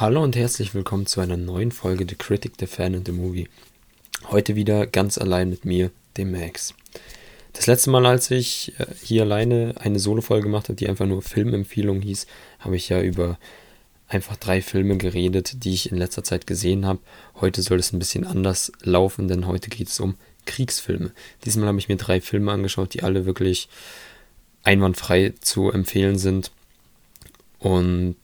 Hallo 0.00 0.22
und 0.22 0.34
herzlich 0.34 0.72
willkommen 0.72 1.04
zu 1.04 1.20
einer 1.20 1.36
neuen 1.36 1.72
Folge 1.72 2.06
The 2.08 2.14
Critic, 2.14 2.52
The 2.58 2.66
Fan 2.66 2.94
and 2.94 3.06
The 3.06 3.12
Movie. 3.12 3.50
Heute 4.30 4.56
wieder 4.56 4.86
ganz 4.86 5.18
allein 5.18 5.50
mit 5.50 5.66
mir, 5.66 5.90
dem 6.16 6.32
Max. 6.32 6.72
Das 7.52 7.66
letzte 7.66 7.90
Mal, 7.90 8.06
als 8.06 8.30
ich 8.30 8.72
äh, 8.78 8.86
hier 9.02 9.24
alleine 9.24 9.74
eine 9.78 9.98
Solo-Folge 9.98 10.44
gemacht 10.44 10.70
habe, 10.70 10.76
die 10.76 10.88
einfach 10.88 11.04
nur 11.04 11.20
Filmempfehlung 11.20 12.00
hieß, 12.00 12.26
habe 12.60 12.76
ich 12.76 12.88
ja 12.88 13.02
über 13.02 13.38
einfach 14.08 14.36
drei 14.36 14.62
Filme 14.62 14.96
geredet, 14.96 15.64
die 15.64 15.74
ich 15.74 15.92
in 15.92 15.98
letzter 15.98 16.24
Zeit 16.24 16.46
gesehen 16.46 16.86
habe. 16.86 17.00
Heute 17.38 17.60
soll 17.60 17.78
es 17.78 17.92
ein 17.92 17.98
bisschen 17.98 18.26
anders 18.26 18.72
laufen, 18.80 19.28
denn 19.28 19.46
heute 19.46 19.68
geht 19.68 19.88
es 19.88 20.00
um 20.00 20.14
Kriegsfilme. 20.46 21.12
Diesmal 21.44 21.68
habe 21.68 21.78
ich 21.78 21.90
mir 21.90 21.96
drei 21.96 22.22
Filme 22.22 22.52
angeschaut, 22.52 22.94
die 22.94 23.02
alle 23.02 23.26
wirklich 23.26 23.68
einwandfrei 24.62 25.34
zu 25.42 25.70
empfehlen 25.70 26.16
sind. 26.16 26.52
Und 27.58 28.16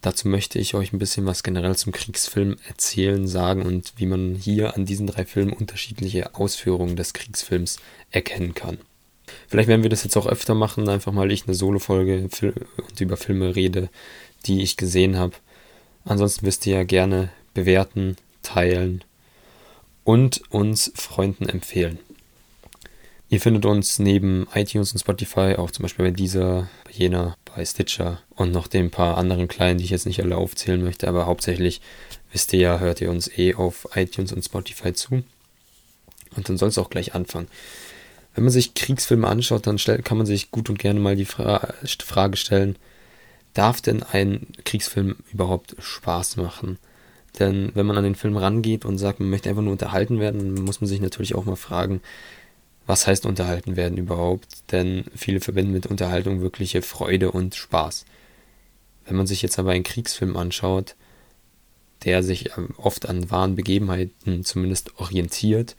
dazu 0.00 0.28
möchte 0.28 0.58
ich 0.58 0.74
euch 0.74 0.92
ein 0.92 0.98
bisschen 0.98 1.26
was 1.26 1.42
generell 1.42 1.76
zum 1.76 1.92
Kriegsfilm 1.92 2.56
erzählen, 2.68 3.26
sagen 3.26 3.62
und 3.62 3.92
wie 3.96 4.06
man 4.06 4.34
hier 4.34 4.74
an 4.74 4.86
diesen 4.86 5.06
drei 5.06 5.24
Filmen 5.24 5.52
unterschiedliche 5.52 6.34
Ausführungen 6.34 6.96
des 6.96 7.12
Kriegsfilms 7.12 7.78
erkennen 8.10 8.54
kann. 8.54 8.78
Vielleicht 9.48 9.68
werden 9.68 9.82
wir 9.82 9.90
das 9.90 10.04
jetzt 10.04 10.16
auch 10.16 10.26
öfter 10.26 10.54
machen, 10.54 10.88
einfach 10.88 11.12
mal 11.12 11.30
ich 11.30 11.46
eine 11.46 11.54
Solo-Folge 11.54 12.28
und 12.76 13.00
über 13.00 13.16
Filme 13.16 13.54
rede, 13.54 13.88
die 14.46 14.62
ich 14.62 14.76
gesehen 14.76 15.16
habe. 15.16 15.34
Ansonsten 16.04 16.46
wisst 16.46 16.66
ihr 16.66 16.74
ja 16.74 16.82
gerne 16.84 17.30
bewerten, 17.54 18.16
teilen 18.42 19.04
und 20.04 20.42
uns 20.50 20.90
Freunden 20.94 21.48
empfehlen. 21.48 21.98
Ihr 23.28 23.40
findet 23.40 23.64
uns 23.64 24.00
neben 24.00 24.48
iTunes 24.54 24.92
und 24.92 24.98
Spotify 24.98 25.54
auch 25.56 25.70
zum 25.70 25.84
Beispiel 25.84 26.06
bei 26.06 26.10
dieser, 26.10 26.68
bei 26.84 26.90
jener, 26.90 27.36
bei 27.54 27.64
Stitcher 27.64 28.20
und 28.34 28.52
noch 28.52 28.66
den 28.66 28.90
paar 28.90 29.16
anderen 29.18 29.48
kleinen, 29.48 29.78
die 29.78 29.84
ich 29.84 29.90
jetzt 29.90 30.06
nicht 30.06 30.22
alle 30.22 30.36
aufzählen 30.36 30.82
möchte, 30.82 31.08
aber 31.08 31.26
hauptsächlich 31.26 31.80
wisst 32.32 32.52
ihr 32.52 32.60
ja, 32.60 32.78
hört 32.78 33.00
ihr 33.00 33.10
uns 33.10 33.30
eh 33.38 33.54
auf 33.54 33.88
iTunes 33.94 34.32
und 34.32 34.44
Spotify 34.44 34.92
zu. 34.92 35.22
Und 36.36 36.48
dann 36.48 36.56
soll 36.56 36.68
es 36.68 36.78
auch 36.78 36.90
gleich 36.90 37.14
anfangen. 37.14 37.48
Wenn 38.34 38.44
man 38.44 38.52
sich 38.52 38.74
Kriegsfilme 38.74 39.26
anschaut, 39.26 39.66
dann 39.66 39.78
kann 39.78 40.16
man 40.16 40.26
sich 40.26 40.50
gut 40.50 40.70
und 40.70 40.78
gerne 40.78 41.00
mal 41.00 41.16
die 41.16 41.24
Fra 41.24 41.74
Frage 42.04 42.36
stellen, 42.36 42.76
darf 43.54 43.80
denn 43.80 44.02
ein 44.02 44.46
Kriegsfilm 44.64 45.16
überhaupt 45.32 45.74
Spaß 45.80 46.36
machen? 46.36 46.78
Denn 47.38 47.72
wenn 47.74 47.86
man 47.86 47.96
an 47.96 48.04
den 48.04 48.14
Film 48.14 48.36
rangeht 48.36 48.84
und 48.84 48.98
sagt, 48.98 49.20
man 49.20 49.30
möchte 49.30 49.48
einfach 49.48 49.62
nur 49.62 49.72
unterhalten 49.72 50.20
werden, 50.20 50.54
muss 50.54 50.80
man 50.80 50.88
sich 50.88 51.00
natürlich 51.00 51.34
auch 51.34 51.44
mal 51.44 51.56
fragen, 51.56 52.00
was 52.86 53.06
heißt 53.06 53.26
unterhalten 53.26 53.76
werden 53.76 53.98
überhaupt? 53.98 54.48
Denn 54.72 55.04
viele 55.14 55.40
verbinden 55.40 55.72
mit 55.72 55.86
Unterhaltung 55.86 56.40
wirkliche 56.40 56.82
Freude 56.82 57.30
und 57.30 57.54
Spaß. 57.54 58.04
Wenn 59.06 59.16
man 59.16 59.26
sich 59.26 59.42
jetzt 59.42 59.58
aber 59.58 59.72
einen 59.72 59.84
Kriegsfilm 59.84 60.36
anschaut, 60.36 60.94
der 62.04 62.22
sich 62.22 62.56
ähm, 62.56 62.70
oft 62.76 63.08
an 63.08 63.30
wahren 63.30 63.56
Begebenheiten 63.56 64.44
zumindest 64.44 64.98
orientiert, 64.98 65.76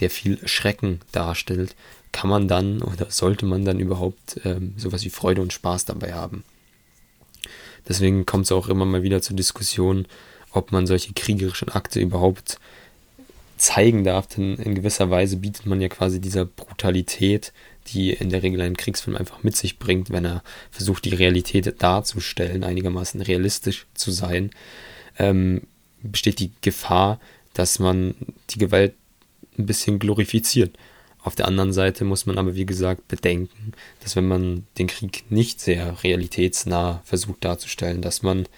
der 0.00 0.10
viel 0.10 0.46
Schrecken 0.46 1.00
darstellt, 1.12 1.74
kann 2.12 2.28
man 2.28 2.48
dann 2.48 2.82
oder 2.82 3.10
sollte 3.10 3.46
man 3.46 3.64
dann 3.64 3.80
überhaupt 3.80 4.40
ähm, 4.44 4.74
sowas 4.76 5.04
wie 5.04 5.10
Freude 5.10 5.40
und 5.40 5.52
Spaß 5.52 5.86
dabei 5.86 6.12
haben. 6.12 6.44
Deswegen 7.88 8.26
kommt 8.26 8.44
es 8.44 8.52
auch 8.52 8.68
immer 8.68 8.84
mal 8.84 9.02
wieder 9.02 9.22
zur 9.22 9.36
Diskussion, 9.36 10.06
ob 10.50 10.72
man 10.72 10.86
solche 10.86 11.14
kriegerischen 11.14 11.70
Akte 11.70 12.00
überhaupt 12.00 12.58
zeigen 13.62 14.02
darf, 14.02 14.26
denn 14.26 14.56
in 14.56 14.74
gewisser 14.74 15.08
Weise 15.08 15.36
bietet 15.36 15.66
man 15.66 15.80
ja 15.80 15.88
quasi 15.88 16.20
dieser 16.20 16.44
Brutalität, 16.44 17.52
die 17.88 18.12
in 18.12 18.28
der 18.28 18.42
Regel 18.42 18.60
ein 18.60 18.76
Kriegsfilm 18.76 19.16
einfach 19.16 19.42
mit 19.42 19.56
sich 19.56 19.78
bringt, 19.78 20.10
wenn 20.10 20.24
er 20.24 20.42
versucht, 20.70 21.04
die 21.04 21.14
Realität 21.14 21.80
darzustellen, 21.80 22.64
einigermaßen 22.64 23.20
realistisch 23.22 23.86
zu 23.94 24.10
sein, 24.10 24.50
ähm, 25.18 25.62
besteht 26.02 26.40
die 26.40 26.50
Gefahr, 26.60 27.20
dass 27.54 27.78
man 27.78 28.14
die 28.50 28.58
Gewalt 28.58 28.94
ein 29.56 29.66
bisschen 29.66 29.98
glorifiziert. 29.98 30.76
Auf 31.22 31.36
der 31.36 31.46
anderen 31.46 31.72
Seite 31.72 32.04
muss 32.04 32.26
man 32.26 32.38
aber, 32.38 32.56
wie 32.56 32.66
gesagt, 32.66 33.06
bedenken, 33.06 33.72
dass 34.00 34.16
wenn 34.16 34.26
man 34.26 34.66
den 34.78 34.88
Krieg 34.88 35.30
nicht 35.30 35.60
sehr 35.60 36.02
realitätsnah 36.02 37.00
versucht 37.04 37.44
darzustellen, 37.44 38.02
dass 38.02 38.22
man 38.22 38.48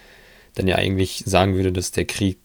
dann 0.55 0.67
ja 0.67 0.77
eigentlich 0.77 1.25
sagen 1.27 1.57
würde, 1.57 1.73
dass 1.73 1.91
der 1.91 2.07
Krieg 2.07 2.39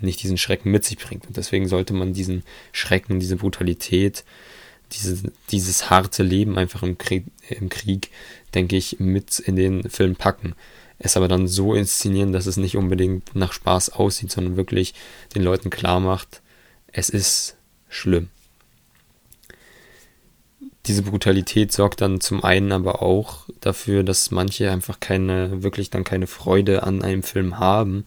nicht 0.00 0.22
diesen 0.22 0.38
Schrecken 0.38 0.70
mit 0.70 0.84
sich 0.84 0.98
bringt. 0.98 1.26
Und 1.26 1.36
deswegen 1.36 1.68
sollte 1.68 1.94
man 1.94 2.12
diesen 2.12 2.42
Schrecken, 2.72 3.20
diese 3.20 3.36
Brutalität, 3.36 4.24
diese, 4.92 5.32
dieses 5.50 5.90
harte 5.90 6.22
Leben 6.22 6.58
einfach 6.58 6.82
im 6.82 6.98
Krieg, 6.98 7.24
im 7.48 7.68
Krieg, 7.68 8.10
denke 8.54 8.76
ich, 8.76 9.00
mit 9.00 9.38
in 9.38 9.56
den 9.56 9.88
Film 9.88 10.16
packen. 10.16 10.54
Es 10.98 11.16
aber 11.16 11.28
dann 11.28 11.46
so 11.46 11.74
inszenieren, 11.74 12.32
dass 12.32 12.46
es 12.46 12.56
nicht 12.56 12.76
unbedingt 12.76 13.34
nach 13.34 13.52
Spaß 13.52 13.90
aussieht, 13.90 14.30
sondern 14.30 14.56
wirklich 14.56 14.94
den 15.34 15.42
Leuten 15.42 15.70
klar 15.70 16.00
macht, 16.00 16.40
es 16.92 17.10
ist 17.10 17.56
schlimm. 17.88 18.28
Diese 20.86 21.02
Brutalität 21.02 21.72
sorgt 21.72 22.00
dann 22.00 22.20
zum 22.20 22.44
einen 22.44 22.70
aber 22.70 23.02
auch 23.02 23.46
dafür, 23.60 24.04
dass 24.04 24.30
manche 24.30 24.70
einfach 24.70 25.00
keine, 25.00 25.62
wirklich 25.64 25.90
dann 25.90 26.04
keine 26.04 26.28
Freude 26.28 26.84
an 26.84 27.02
einem 27.02 27.24
Film 27.24 27.58
haben 27.58 28.06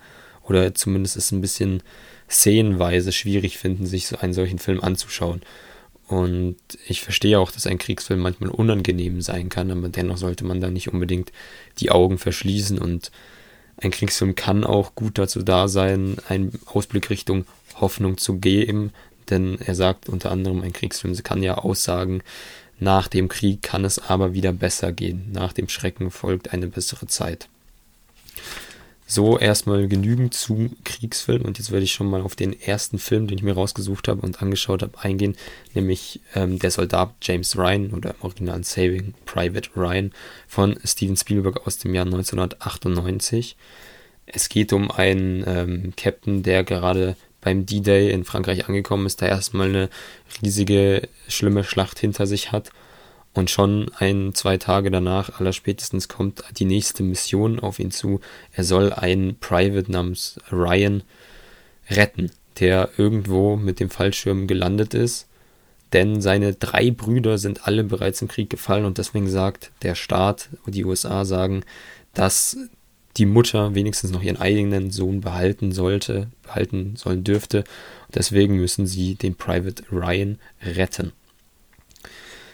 oder 0.49 0.73
zumindest 0.73 1.15
es 1.15 1.31
ein 1.31 1.41
bisschen 1.41 1.81
szenenweise 2.29 3.11
schwierig 3.11 3.57
finden, 3.57 3.85
sich 3.85 4.07
so 4.07 4.17
einen 4.17 4.33
solchen 4.33 4.59
Film 4.59 4.81
anzuschauen. 4.81 5.41
Und 6.07 6.57
ich 6.87 7.01
verstehe 7.01 7.39
auch, 7.39 7.51
dass 7.51 7.67
ein 7.67 7.77
Kriegsfilm 7.77 8.19
manchmal 8.19 8.49
unangenehm 8.49 9.21
sein 9.21 9.49
kann, 9.49 9.69
aber 9.69 9.89
dennoch 9.89 10.17
sollte 10.17 10.43
man 10.43 10.59
da 10.59 10.71
nicht 10.71 10.91
unbedingt 10.91 11.31
die 11.79 11.91
Augen 11.91 12.17
verschließen. 12.17 12.79
Und 12.79 13.11
ein 13.77 13.91
Kriegsfilm 13.91 14.33
kann 14.33 14.63
auch 14.63 14.95
gut 14.95 15.19
dazu 15.19 15.43
da 15.43 15.67
sein, 15.67 16.17
einen 16.27 16.59
Ausblick 16.65 17.11
Richtung 17.11 17.45
Hoffnung 17.75 18.17
zu 18.17 18.39
geben, 18.39 18.91
denn 19.29 19.59
er 19.63 19.75
sagt 19.75 20.09
unter 20.09 20.31
anderem, 20.31 20.61
ein 20.61 20.73
Kriegsfilm 20.73 21.15
kann 21.23 21.43
ja 21.43 21.59
aussagen, 21.59 22.21
nach 22.79 23.07
dem 23.07 23.27
Krieg 23.27 23.61
kann 23.61 23.85
es 23.85 23.99
aber 23.99 24.33
wieder 24.33 24.53
besser 24.53 24.91
gehen, 24.91 25.29
nach 25.31 25.53
dem 25.53 25.69
Schrecken 25.69 26.11
folgt 26.11 26.53
eine 26.53 26.67
bessere 26.67 27.07
Zeit. 27.07 27.49
So 29.11 29.39
erstmal 29.39 29.87
genügend 29.87 30.35
zum 30.35 30.77
Kriegsfilm 30.83 31.41
und 31.41 31.57
jetzt 31.57 31.71
werde 31.71 31.83
ich 31.83 31.93
schon 31.93 32.11
mal 32.11 32.21
auf 32.21 32.35
den 32.35 32.53
ersten 32.53 32.99
Film, 32.99 33.25
den 33.25 33.39
ich 33.39 33.43
mir 33.43 33.55
rausgesucht 33.55 34.07
habe 34.07 34.21
und 34.21 34.39
angeschaut 34.39 34.83
habe, 34.83 34.99
eingehen, 35.01 35.35
nämlich 35.73 36.21
ähm, 36.35 36.59
Der 36.59 36.69
Soldat 36.69 37.15
James 37.23 37.57
Ryan 37.57 37.89
oder 37.89 38.11
im 38.11 38.21
Original 38.21 38.63
Saving 38.63 39.15
Private 39.25 39.71
Ryan 39.75 40.11
von 40.47 40.77
Steven 40.85 41.17
Spielberg 41.17 41.65
aus 41.65 41.79
dem 41.79 41.95
Jahr 41.95 42.05
1998. 42.05 43.57
Es 44.27 44.47
geht 44.47 44.73
um 44.73 44.91
einen 44.91 45.43
ähm, 45.47 45.93
Captain, 45.97 46.43
der 46.43 46.63
gerade 46.63 47.15
beim 47.41 47.65
D-Day 47.65 48.11
in 48.11 48.25
Frankreich 48.25 48.67
angekommen 48.67 49.07
ist, 49.07 49.21
der 49.21 49.29
erstmal 49.29 49.69
eine 49.69 49.89
riesige, 50.43 51.09
schlimme 51.27 51.63
Schlacht 51.63 51.97
hinter 51.97 52.27
sich 52.27 52.51
hat 52.51 52.69
und 53.33 53.49
schon 53.49 53.91
ein, 53.97 54.33
zwei 54.33 54.57
Tage 54.57 54.91
danach, 54.91 55.39
allerspätestens, 55.39 56.07
kommt 56.07 56.43
die 56.57 56.65
nächste 56.65 57.03
Mission 57.03 57.59
auf 57.59 57.79
ihn 57.79 57.91
zu. 57.91 58.19
Er 58.53 58.63
soll 58.63 58.91
einen 58.91 59.37
Private 59.37 59.91
namens 59.91 60.39
Ryan 60.51 61.03
retten, 61.89 62.31
der 62.59 62.89
irgendwo 62.97 63.55
mit 63.55 63.79
dem 63.79 63.89
Fallschirm 63.89 64.47
gelandet 64.47 64.93
ist. 64.93 65.27
Denn 65.93 66.21
seine 66.21 66.53
drei 66.53 66.91
Brüder 66.91 67.37
sind 67.37 67.67
alle 67.67 67.83
bereits 67.83 68.21
im 68.21 68.27
Krieg 68.27 68.49
gefallen 68.49 68.85
und 68.85 68.97
deswegen 68.97 69.29
sagt 69.29 69.71
der 69.81 69.95
Staat, 69.95 70.49
die 70.67 70.85
USA 70.85 71.25
sagen, 71.25 71.63
dass 72.13 72.57
die 73.17 73.25
Mutter 73.25 73.73
wenigstens 73.73 74.11
noch 74.11 74.21
ihren 74.21 74.37
eigenen 74.37 74.91
Sohn 74.91 75.21
behalten 75.21 75.71
sollte, 75.71 76.27
behalten 76.43 76.95
sollen 76.95 77.23
dürfte. 77.23 77.63
Deswegen 78.13 78.55
müssen 78.55 78.85
sie 78.85 79.15
den 79.15 79.35
Private 79.35 79.83
Ryan 79.91 80.37
retten. 80.61 81.11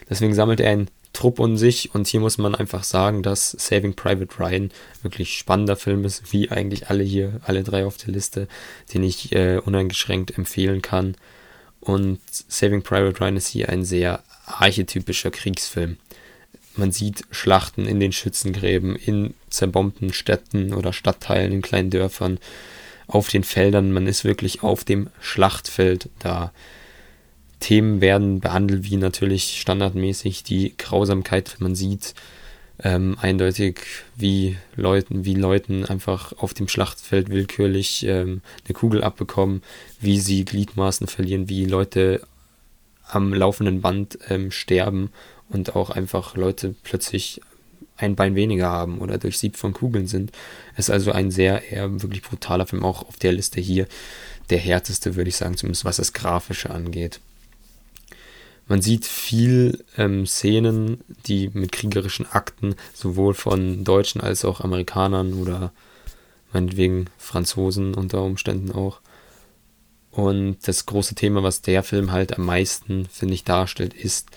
Deswegen 0.08 0.34
sammelt 0.34 0.60
er 0.60 0.70
einen 0.70 0.88
Trupp 1.12 1.38
um 1.38 1.56
sich 1.56 1.94
und 1.94 2.06
hier 2.06 2.20
muss 2.20 2.36
man 2.36 2.54
einfach 2.54 2.84
sagen, 2.84 3.22
dass 3.22 3.50
Saving 3.52 3.94
Private 3.94 4.38
Ryan 4.38 4.70
wirklich 5.02 5.38
spannender 5.38 5.76
Film 5.76 6.04
ist, 6.04 6.32
wie 6.32 6.50
eigentlich 6.50 6.90
alle 6.90 7.04
hier, 7.04 7.40
alle 7.44 7.62
drei 7.62 7.86
auf 7.86 7.96
der 7.96 8.12
Liste, 8.12 8.48
den 8.92 9.02
ich 9.02 9.32
äh, 9.32 9.58
uneingeschränkt 9.58 10.36
empfehlen 10.36 10.82
kann. 10.82 11.16
Und 11.80 12.20
Saving 12.30 12.82
Private 12.82 13.18
Ryan 13.18 13.36
ist 13.36 13.48
hier 13.48 13.70
ein 13.70 13.84
sehr 13.84 14.22
archetypischer 14.44 15.30
Kriegsfilm. 15.30 15.96
Man 16.76 16.92
sieht 16.92 17.24
Schlachten 17.30 17.86
in 17.86 18.00
den 18.00 18.12
Schützengräben, 18.12 18.96
in 18.96 19.32
zerbombten 19.48 20.12
Städten 20.12 20.74
oder 20.74 20.92
Stadtteilen, 20.92 21.52
in 21.52 21.62
kleinen 21.62 21.90
Dörfern, 21.90 22.38
auf 23.06 23.28
den 23.28 23.44
Feldern. 23.44 23.92
Man 23.92 24.06
ist 24.06 24.24
wirklich 24.24 24.62
auf 24.62 24.84
dem 24.84 25.08
Schlachtfeld 25.20 26.10
da. 26.18 26.52
Themen 27.60 28.00
werden 28.00 28.40
behandelt, 28.40 28.84
wie 28.84 28.96
natürlich 28.96 29.60
standardmäßig 29.60 30.42
die 30.42 30.74
Grausamkeit, 30.76 31.56
man 31.58 31.74
sieht 31.74 32.14
ähm, 32.82 33.16
eindeutig, 33.20 33.80
wie 34.16 34.56
Leuten, 34.74 35.24
wie 35.24 35.34
Leuten 35.34 35.86
einfach 35.86 36.34
auf 36.36 36.52
dem 36.52 36.68
Schlachtfeld 36.68 37.30
willkürlich 37.30 38.04
ähm, 38.06 38.42
eine 38.64 38.74
Kugel 38.74 39.02
abbekommen, 39.02 39.62
wie 40.00 40.20
sie 40.20 40.44
Gliedmaßen 40.44 41.06
verlieren, 41.06 41.48
wie 41.48 41.64
Leute 41.64 42.20
am 43.08 43.32
laufenden 43.32 43.80
Band 43.80 44.18
ähm, 44.28 44.50
sterben 44.50 45.10
und 45.48 45.74
auch 45.76 45.90
einfach 45.90 46.36
Leute 46.36 46.74
plötzlich 46.82 47.40
ein 47.96 48.14
Bein 48.14 48.34
weniger 48.34 48.66
haben 48.66 48.98
oder 48.98 49.16
durchsiebt 49.16 49.56
von 49.56 49.72
Kugeln 49.72 50.06
sind. 50.06 50.32
Es 50.74 50.86
ist 50.86 50.90
also 50.90 51.12
ein 51.12 51.30
sehr 51.30 51.70
eher 51.70 52.02
wirklich 52.02 52.22
brutaler 52.22 52.66
Film, 52.66 52.84
auch 52.84 53.08
auf 53.08 53.16
der 53.16 53.32
Liste 53.32 53.60
hier 53.60 53.86
der 54.50 54.58
härteste, 54.58 55.14
würde 55.14 55.28
ich 55.28 55.36
sagen, 55.36 55.56
zumindest 55.56 55.86
was 55.86 55.96
das 55.96 56.12
Grafische 56.12 56.70
angeht. 56.70 57.20
Man 58.66 58.82
sieht 58.82 59.04
viel 59.04 59.84
ähm, 59.96 60.26
Szenen, 60.26 61.04
die 61.26 61.50
mit 61.52 61.72
kriegerischen 61.72 62.26
Akten 62.26 62.74
sowohl 62.94 63.34
von 63.34 63.84
Deutschen 63.84 64.20
als 64.20 64.44
auch 64.44 64.60
Amerikanern 64.60 65.34
oder 65.34 65.72
meinetwegen 66.52 67.06
Franzosen 67.16 67.94
unter 67.94 68.22
Umständen 68.22 68.72
auch. 68.72 69.00
Und 70.10 70.66
das 70.66 70.86
große 70.86 71.14
Thema, 71.14 71.42
was 71.42 71.60
der 71.60 71.82
Film 71.82 72.10
halt 72.10 72.36
am 72.36 72.46
meisten, 72.46 73.06
finde 73.06 73.34
ich, 73.34 73.44
darstellt, 73.44 73.94
ist 73.94 74.30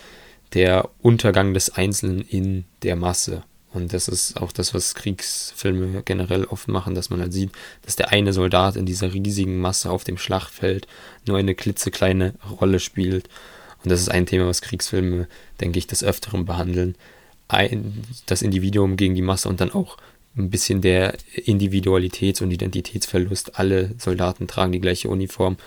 der 0.53 0.89
Untergang 1.01 1.53
des 1.53 1.69
Einzelnen 1.71 2.21
in 2.21 2.65
der 2.83 2.95
Masse. 2.95 3.43
Und 3.71 3.93
das 3.93 4.07
ist 4.07 4.41
auch 4.41 4.51
das, 4.51 4.73
was 4.73 4.95
Kriegsfilme 4.95 6.01
generell 6.03 6.45
oft 6.45 6.67
machen, 6.67 6.95
dass 6.95 7.09
man 7.09 7.21
halt 7.21 7.33
sieht, 7.33 7.51
dass 7.83 7.95
der 7.95 8.09
eine 8.09 8.33
Soldat 8.33 8.75
in 8.75 8.85
dieser 8.85 9.13
riesigen 9.13 9.59
Masse 9.59 9.91
auf 9.91 10.03
dem 10.03 10.17
Schlachtfeld 10.17 10.87
nur 11.27 11.37
eine 11.37 11.55
klitzekleine 11.55 12.33
Rolle 12.59 12.79
spielt. 12.79 13.29
Und 13.83 13.91
das 13.91 14.01
ist 14.01 14.09
ein 14.09 14.25
Thema, 14.25 14.47
was 14.47 14.61
Kriegsfilme, 14.61 15.27
denke 15.61 15.79
ich, 15.79 15.87
des 15.87 16.03
Öfteren 16.03 16.45
behandeln. 16.45 16.95
Ein, 17.47 18.03
das 18.25 18.41
Individuum 18.41 18.97
gegen 18.97 19.15
die 19.15 19.21
Masse 19.21 19.49
und 19.49 19.61
dann 19.61 19.71
auch 19.71 19.97
ein 20.37 20.49
bisschen 20.49 20.81
der 20.81 21.15
Individualitäts- 21.35 22.43
und 22.43 22.51
Identitätsverlust. 22.51 23.57
Alle 23.57 23.91
Soldaten 23.97 24.47
tragen 24.47 24.71
die 24.71 24.81
gleiche 24.81 25.09
Uniform 25.09 25.57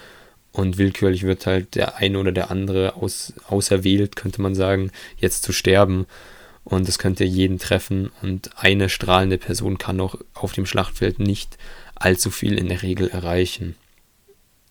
und 0.53 0.79
willkürlich 0.79 1.23
wird 1.23 1.47
halt 1.47 1.75
der 1.75 1.97
eine 1.97 2.19
oder 2.19 2.33
der 2.33 2.51
andere 2.51 2.97
aus, 2.97 3.33
auserwählt, 3.49 4.17
könnte 4.17 4.43
man 4.43 4.55
sagen, 4.55 4.91
jetzt 5.17 5.43
zu 5.43 5.53
sterben. 5.53 6.07
Und 6.65 6.89
es 6.89 6.99
könnte 6.99 7.25
jeden 7.25 7.59
treffen 7.59 8.13
und 8.23 8.51
eine 8.57 8.89
strahlende 8.89 9.37
Person 9.37 9.79
kann 9.79 10.01
auch 10.01 10.15
auf 10.35 10.53
dem 10.53 10.65
Schlachtfeld 10.65 11.19
nicht 11.19 11.59
allzu 11.97 12.31
viel 12.31 12.57
in 12.57 12.69
der 12.69 12.83
Regel 12.83 13.09
erreichen. 13.09 13.75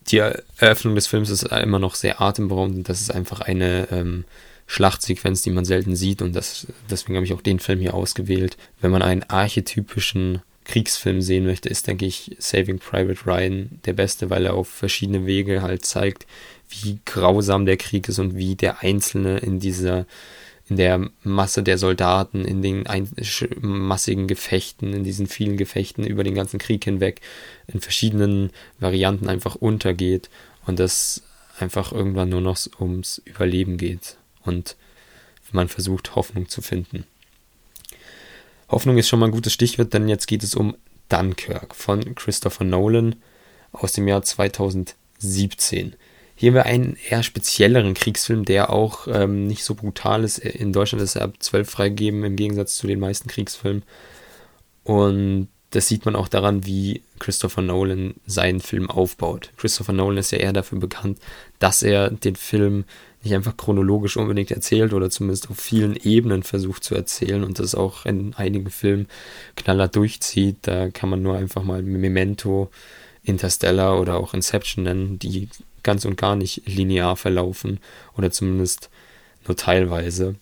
Die 0.08 0.18
Eröffnung 0.18 0.94
des 0.94 1.06
Films 1.06 1.30
ist 1.30 1.44
immer 1.44 1.78
noch 1.78 1.94
sehr 1.94 2.20
atemberaubend 2.20 2.76
und 2.76 2.88
das 2.88 3.00
ist 3.00 3.14
einfach 3.14 3.40
eine 3.40 3.88
ähm, 3.90 4.24
Schlachtsequenz, 4.66 5.42
die 5.42 5.50
man 5.50 5.64
selten 5.64 5.96
sieht 5.96 6.22
und 6.22 6.34
das, 6.34 6.66
deswegen 6.90 7.16
habe 7.16 7.26
ich 7.26 7.32
auch 7.32 7.42
den 7.42 7.58
Film 7.58 7.80
hier 7.80 7.94
ausgewählt. 7.94 8.56
Wenn 8.80 8.90
man 8.90 9.02
einen 9.02 9.22
archetypischen 9.24 10.42
Kriegsfilm 10.64 11.20
sehen 11.20 11.44
möchte, 11.44 11.68
ist, 11.68 11.86
denke 11.86 12.06
ich, 12.06 12.36
Saving 12.38 12.78
Private 12.78 13.26
Ryan 13.26 13.80
der 13.84 13.92
beste, 13.94 14.30
weil 14.30 14.46
er 14.46 14.54
auf 14.54 14.68
verschiedene 14.68 15.26
Wege 15.26 15.62
halt 15.62 15.84
zeigt, 15.84 16.26
wie 16.70 16.98
grausam 17.04 17.66
der 17.66 17.76
Krieg 17.76 18.08
ist 18.08 18.18
und 18.18 18.36
wie 18.36 18.54
der 18.54 18.82
Einzelne 18.82 19.38
in 19.38 19.60
dieser 19.60 20.06
in 20.68 20.76
der 20.76 21.10
Masse 21.22 21.62
der 21.62 21.76
Soldaten, 21.76 22.44
in 22.44 22.62
den 22.62 22.84
massigen 23.60 24.28
Gefechten, 24.28 24.92
in 24.92 25.04
diesen 25.04 25.26
vielen 25.26 25.56
Gefechten 25.56 26.04
über 26.04 26.24
den 26.24 26.34
ganzen 26.34 26.58
Krieg 26.58 26.84
hinweg, 26.84 27.20
in 27.66 27.80
verschiedenen 27.80 28.50
Varianten 28.78 29.28
einfach 29.28 29.56
untergeht 29.56 30.30
und 30.66 30.78
das 30.78 31.22
einfach 31.58 31.92
irgendwann 31.92 32.28
nur 32.28 32.40
noch 32.40 32.58
ums 32.80 33.20
Überleben 33.24 33.76
geht 33.76 34.16
und 34.44 34.76
man 35.52 35.68
versucht 35.68 36.14
Hoffnung 36.16 36.48
zu 36.48 36.62
finden. 36.62 37.04
Hoffnung 38.68 38.96
ist 38.96 39.08
schon 39.08 39.18
mal 39.20 39.26
ein 39.26 39.32
gutes 39.32 39.52
Stichwort, 39.52 39.92
denn 39.92 40.08
jetzt 40.08 40.26
geht 40.26 40.42
es 40.42 40.54
um 40.54 40.76
Dunkirk 41.08 41.74
von 41.74 42.14
Christopher 42.14 42.64
Nolan 42.64 43.16
aus 43.72 43.92
dem 43.92 44.08
Jahr 44.08 44.22
2017. 44.22 45.94
Hier 46.42 46.50
haben 46.50 46.56
wir 46.56 46.66
einen 46.66 46.96
eher 47.08 47.22
spezielleren 47.22 47.94
Kriegsfilm, 47.94 48.44
der 48.44 48.70
auch 48.70 49.06
ähm, 49.06 49.46
nicht 49.46 49.62
so 49.62 49.76
brutal 49.76 50.24
ist. 50.24 50.38
In 50.38 50.72
Deutschland 50.72 51.00
ist 51.00 51.14
er 51.14 51.22
ab 51.22 51.34
12 51.38 51.70
freigegeben, 51.70 52.24
im 52.24 52.34
Gegensatz 52.34 52.74
zu 52.74 52.88
den 52.88 52.98
meisten 52.98 53.28
Kriegsfilmen. 53.28 53.84
Und 54.82 55.46
das 55.70 55.86
sieht 55.86 56.04
man 56.04 56.16
auch 56.16 56.26
daran, 56.26 56.66
wie 56.66 57.02
Christopher 57.20 57.62
Nolan 57.62 58.14
seinen 58.26 58.58
Film 58.58 58.90
aufbaut. 58.90 59.50
Christopher 59.56 59.92
Nolan 59.92 60.18
ist 60.18 60.32
ja 60.32 60.38
eher 60.38 60.52
dafür 60.52 60.80
bekannt, 60.80 61.20
dass 61.60 61.84
er 61.84 62.10
den 62.10 62.34
Film 62.34 62.86
nicht 63.22 63.36
einfach 63.36 63.56
chronologisch 63.56 64.16
unbedingt 64.16 64.50
erzählt 64.50 64.92
oder 64.94 65.10
zumindest 65.10 65.48
auf 65.48 65.60
vielen 65.60 65.94
Ebenen 65.94 66.42
versucht 66.42 66.82
zu 66.82 66.96
erzählen 66.96 67.44
und 67.44 67.60
das 67.60 67.76
auch 67.76 68.04
in 68.04 68.34
einigen 68.34 68.70
Filmen 68.70 69.06
knaller 69.54 69.86
durchzieht. 69.86 70.56
Da 70.62 70.90
kann 70.90 71.08
man 71.08 71.22
nur 71.22 71.36
einfach 71.36 71.62
mal 71.62 71.84
Memento, 71.84 72.68
Interstellar 73.22 74.00
oder 74.00 74.16
auch 74.16 74.34
Inception 74.34 74.82
nennen, 74.82 75.20
die 75.20 75.48
ganz 75.82 76.04
und 76.04 76.16
gar 76.16 76.36
nicht 76.36 76.62
linear 76.66 77.16
verlaufen 77.16 77.80
oder 78.16 78.30
zumindest 78.30 78.90
nur 79.46 79.56
teilweise. 79.56 80.36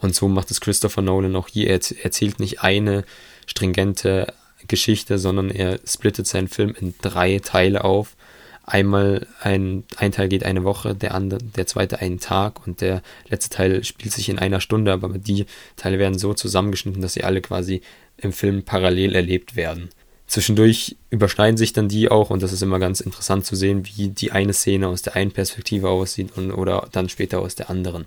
Und 0.00 0.14
so 0.14 0.28
macht 0.28 0.50
es 0.50 0.60
Christopher 0.60 1.02
Nolan 1.02 1.36
auch 1.36 1.48
hier. 1.48 1.68
Er 1.68 1.80
erzählt 2.02 2.40
nicht 2.40 2.62
eine 2.62 3.04
stringente 3.46 4.32
Geschichte, 4.66 5.18
sondern 5.18 5.50
er 5.50 5.80
splittet 5.86 6.26
seinen 6.26 6.48
Film 6.48 6.74
in 6.78 6.94
drei 7.00 7.38
Teile 7.38 7.84
auf. 7.84 8.16
Einmal 8.64 9.26
ein, 9.40 9.84
ein 9.96 10.12
Teil 10.12 10.28
geht 10.28 10.44
eine 10.44 10.62
Woche, 10.62 10.94
der 10.94 11.14
andere, 11.14 11.40
der 11.42 11.66
zweite 11.66 12.00
einen 12.00 12.20
Tag 12.20 12.66
und 12.66 12.82
der 12.82 13.02
letzte 13.28 13.56
Teil 13.56 13.82
spielt 13.82 14.12
sich 14.12 14.28
in 14.28 14.38
einer 14.38 14.60
Stunde, 14.60 14.92
aber 14.92 15.08
die 15.16 15.46
Teile 15.76 15.98
werden 15.98 16.18
so 16.18 16.34
zusammengeschnitten, 16.34 17.00
dass 17.00 17.14
sie 17.14 17.24
alle 17.24 17.40
quasi 17.40 17.80
im 18.18 18.32
Film 18.32 18.64
parallel 18.64 19.14
erlebt 19.14 19.56
werden. 19.56 19.88
Zwischendurch 20.28 20.96
überschneiden 21.08 21.56
sich 21.56 21.72
dann 21.72 21.88
die 21.88 22.10
auch 22.10 22.28
und 22.28 22.42
das 22.42 22.52
ist 22.52 22.62
immer 22.62 22.78
ganz 22.78 23.00
interessant 23.00 23.46
zu 23.46 23.56
sehen, 23.56 23.86
wie 23.86 24.08
die 24.08 24.30
eine 24.30 24.52
Szene 24.52 24.86
aus 24.86 25.00
der 25.00 25.16
einen 25.16 25.32
Perspektive 25.32 25.88
aussieht 25.88 26.36
und, 26.36 26.52
oder 26.52 26.86
dann 26.92 27.08
später 27.08 27.40
aus 27.40 27.54
der 27.54 27.70
anderen. 27.70 28.06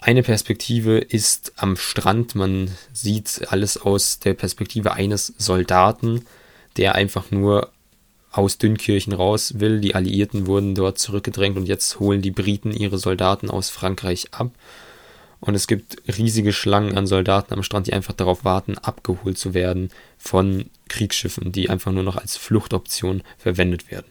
Eine 0.00 0.24
Perspektive 0.24 0.98
ist 0.98 1.52
am 1.56 1.76
Strand, 1.76 2.34
man 2.34 2.70
sieht 2.92 3.42
alles 3.48 3.78
aus 3.78 4.18
der 4.18 4.34
Perspektive 4.34 4.92
eines 4.92 5.34
Soldaten, 5.38 6.26
der 6.76 6.96
einfach 6.96 7.30
nur 7.30 7.70
aus 8.32 8.58
Dünnkirchen 8.58 9.12
raus 9.12 9.60
will. 9.60 9.80
Die 9.80 9.94
Alliierten 9.94 10.46
wurden 10.46 10.74
dort 10.74 10.98
zurückgedrängt 10.98 11.56
und 11.56 11.66
jetzt 11.66 12.00
holen 12.00 12.22
die 12.22 12.32
Briten 12.32 12.72
ihre 12.72 12.98
Soldaten 12.98 13.50
aus 13.50 13.70
Frankreich 13.70 14.26
ab 14.32 14.50
und 15.46 15.54
es 15.54 15.66
gibt 15.66 15.96
riesige 16.18 16.52
Schlangen 16.52 16.98
an 16.98 17.06
Soldaten 17.06 17.54
am 17.54 17.62
Strand, 17.62 17.86
die 17.86 17.92
einfach 17.92 18.14
darauf 18.14 18.44
warten, 18.44 18.76
abgeholt 18.78 19.38
zu 19.38 19.54
werden 19.54 19.90
von 20.18 20.66
Kriegsschiffen, 20.88 21.52
die 21.52 21.70
einfach 21.70 21.92
nur 21.92 22.02
noch 22.02 22.16
als 22.16 22.36
Fluchtoption 22.36 23.22
verwendet 23.38 23.90
werden. 23.90 24.06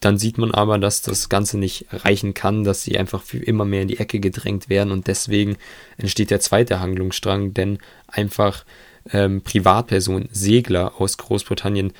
Dann 0.00 0.18
sieht 0.18 0.38
man 0.38 0.52
aber, 0.52 0.78
dass 0.78 1.02
das 1.02 1.28
Ganze 1.28 1.58
nicht 1.58 1.86
reichen 1.90 2.32
kann, 2.32 2.64
dass 2.64 2.82
sie 2.82 2.98
einfach 2.98 3.22
immer 3.32 3.64
mehr 3.64 3.82
in 3.82 3.88
die 3.88 3.98
Ecke 3.98 4.18
gedrängt 4.18 4.68
werden 4.68 4.92
und 4.92 5.06
deswegen 5.08 5.56
entsteht 5.98 6.30
der 6.30 6.40
zweite 6.40 6.80
Handlungsstrang, 6.80 7.54
denn 7.54 7.78
einfach 8.06 8.64
ähm, 9.10 9.42
Privatpersonen, 9.42 10.28
Segler 10.32 11.00
aus 11.00 11.16
Großbritannien 11.18 11.92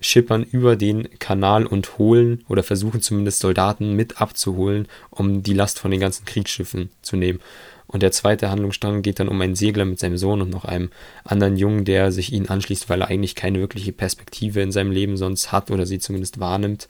schippern 0.00 0.44
über 0.44 0.76
den 0.76 1.18
Kanal 1.18 1.66
und 1.66 1.98
holen 1.98 2.44
oder 2.48 2.62
versuchen 2.62 3.00
zumindest 3.00 3.40
Soldaten 3.40 3.94
mit 3.94 4.20
abzuholen, 4.20 4.86
um 5.10 5.42
die 5.42 5.54
Last 5.54 5.78
von 5.78 5.90
den 5.90 6.00
ganzen 6.00 6.24
Kriegsschiffen 6.24 6.90
zu 7.02 7.16
nehmen. 7.16 7.40
Und 7.88 8.02
der 8.02 8.12
zweite 8.12 8.50
Handlungsstrang 8.50 9.00
geht 9.00 9.18
dann 9.18 9.28
um 9.28 9.40
einen 9.40 9.54
Segler 9.54 9.86
mit 9.86 9.98
seinem 9.98 10.18
Sohn 10.18 10.42
und 10.42 10.50
noch 10.50 10.66
einem 10.66 10.90
anderen 11.24 11.56
Jungen, 11.56 11.84
der 11.86 12.12
sich 12.12 12.32
ihnen 12.32 12.48
anschließt, 12.48 12.90
weil 12.90 13.00
er 13.00 13.08
eigentlich 13.08 13.34
keine 13.34 13.60
wirkliche 13.60 13.92
Perspektive 13.92 14.60
in 14.60 14.72
seinem 14.72 14.92
Leben 14.92 15.16
sonst 15.16 15.52
hat 15.52 15.70
oder 15.70 15.86
sie 15.86 15.98
zumindest 15.98 16.38
wahrnimmt. 16.38 16.86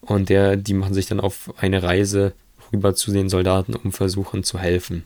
Und 0.00 0.28
der, 0.28 0.56
die 0.56 0.74
machen 0.74 0.94
sich 0.94 1.06
dann 1.06 1.18
auf 1.18 1.52
eine 1.56 1.82
Reise 1.82 2.32
rüber 2.72 2.94
zu 2.94 3.10
den 3.12 3.28
Soldaten, 3.28 3.74
um 3.74 3.90
versuchen 3.90 4.44
zu 4.44 4.58
helfen. 4.58 5.04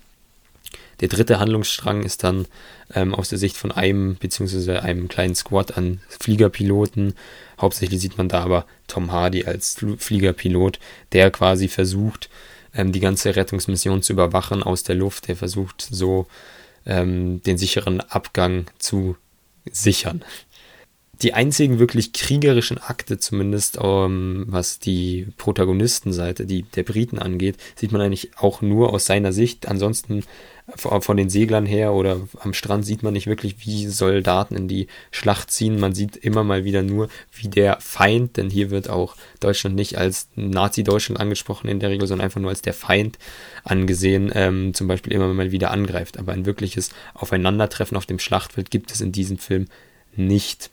Der 1.00 1.08
dritte 1.08 1.38
Handlungsstrang 1.38 2.02
ist 2.02 2.24
dann 2.24 2.46
ähm, 2.94 3.14
aus 3.14 3.28
der 3.28 3.38
Sicht 3.38 3.56
von 3.56 3.70
einem 3.70 4.16
beziehungsweise 4.16 4.82
einem 4.82 5.08
kleinen 5.08 5.34
Squad 5.34 5.76
an 5.76 6.00
Fliegerpiloten. 6.08 7.14
Hauptsächlich 7.60 8.00
sieht 8.00 8.18
man 8.18 8.28
da 8.28 8.42
aber 8.42 8.66
Tom 8.88 9.12
Hardy 9.12 9.44
als 9.44 9.76
Fliegerpilot, 9.98 10.80
der 11.12 11.30
quasi 11.30 11.68
versucht, 11.68 12.28
ähm, 12.74 12.92
die 12.92 13.00
ganze 13.00 13.36
Rettungsmission 13.36 14.02
zu 14.02 14.12
überwachen 14.12 14.62
aus 14.62 14.82
der 14.82 14.96
Luft. 14.96 15.28
Der 15.28 15.36
versucht 15.36 15.86
so 15.88 16.26
ähm, 16.84 17.42
den 17.42 17.58
sicheren 17.58 18.00
Abgang 18.00 18.66
zu 18.78 19.16
sichern. 19.70 20.24
Die 21.22 21.34
einzigen 21.34 21.78
wirklich 21.78 22.12
kriegerischen 22.12 22.78
Akte, 22.78 23.18
zumindest 23.18 23.78
ähm, 23.82 24.44
was 24.46 24.78
die 24.78 25.26
Protagonistenseite, 25.36 26.46
die 26.46 26.62
der 26.62 26.84
Briten 26.84 27.18
angeht, 27.18 27.56
sieht 27.74 27.90
man 27.90 28.00
eigentlich 28.00 28.30
auch 28.36 28.62
nur 28.62 28.92
aus 28.92 29.06
seiner 29.06 29.32
Sicht. 29.32 29.66
Ansonsten 29.66 30.22
von 30.76 31.16
den 31.16 31.30
Seglern 31.30 31.64
her 31.64 31.94
oder 31.94 32.20
am 32.40 32.52
Strand 32.52 32.84
sieht 32.84 33.02
man 33.02 33.14
nicht 33.14 33.26
wirklich, 33.26 33.66
wie 33.66 33.86
Soldaten 33.86 34.54
in 34.54 34.68
die 34.68 34.86
Schlacht 35.10 35.50
ziehen. 35.50 35.80
Man 35.80 35.94
sieht 35.94 36.16
immer 36.16 36.44
mal 36.44 36.64
wieder 36.64 36.82
nur, 36.82 37.08
wie 37.32 37.48
der 37.48 37.78
Feind, 37.80 38.36
denn 38.36 38.50
hier 38.50 38.70
wird 38.70 38.90
auch 38.90 39.16
Deutschland 39.40 39.76
nicht 39.76 39.96
als 39.96 40.28
Nazi-Deutschland 40.36 41.18
angesprochen 41.18 41.68
in 41.68 41.80
der 41.80 41.88
Regel, 41.88 42.06
sondern 42.06 42.26
einfach 42.26 42.40
nur 42.40 42.50
als 42.50 42.60
der 42.60 42.74
Feind 42.74 43.18
angesehen, 43.64 44.30
ähm, 44.34 44.74
zum 44.74 44.88
Beispiel 44.88 45.14
immer 45.14 45.32
mal 45.32 45.52
wieder 45.52 45.70
angreift. 45.70 46.18
Aber 46.18 46.32
ein 46.32 46.44
wirkliches 46.44 46.90
Aufeinandertreffen 47.14 47.96
auf 47.96 48.06
dem 48.06 48.18
Schlachtfeld 48.18 48.70
gibt 48.70 48.92
es 48.92 49.00
in 49.00 49.10
diesem 49.10 49.38
Film 49.38 49.68
nicht. 50.16 50.70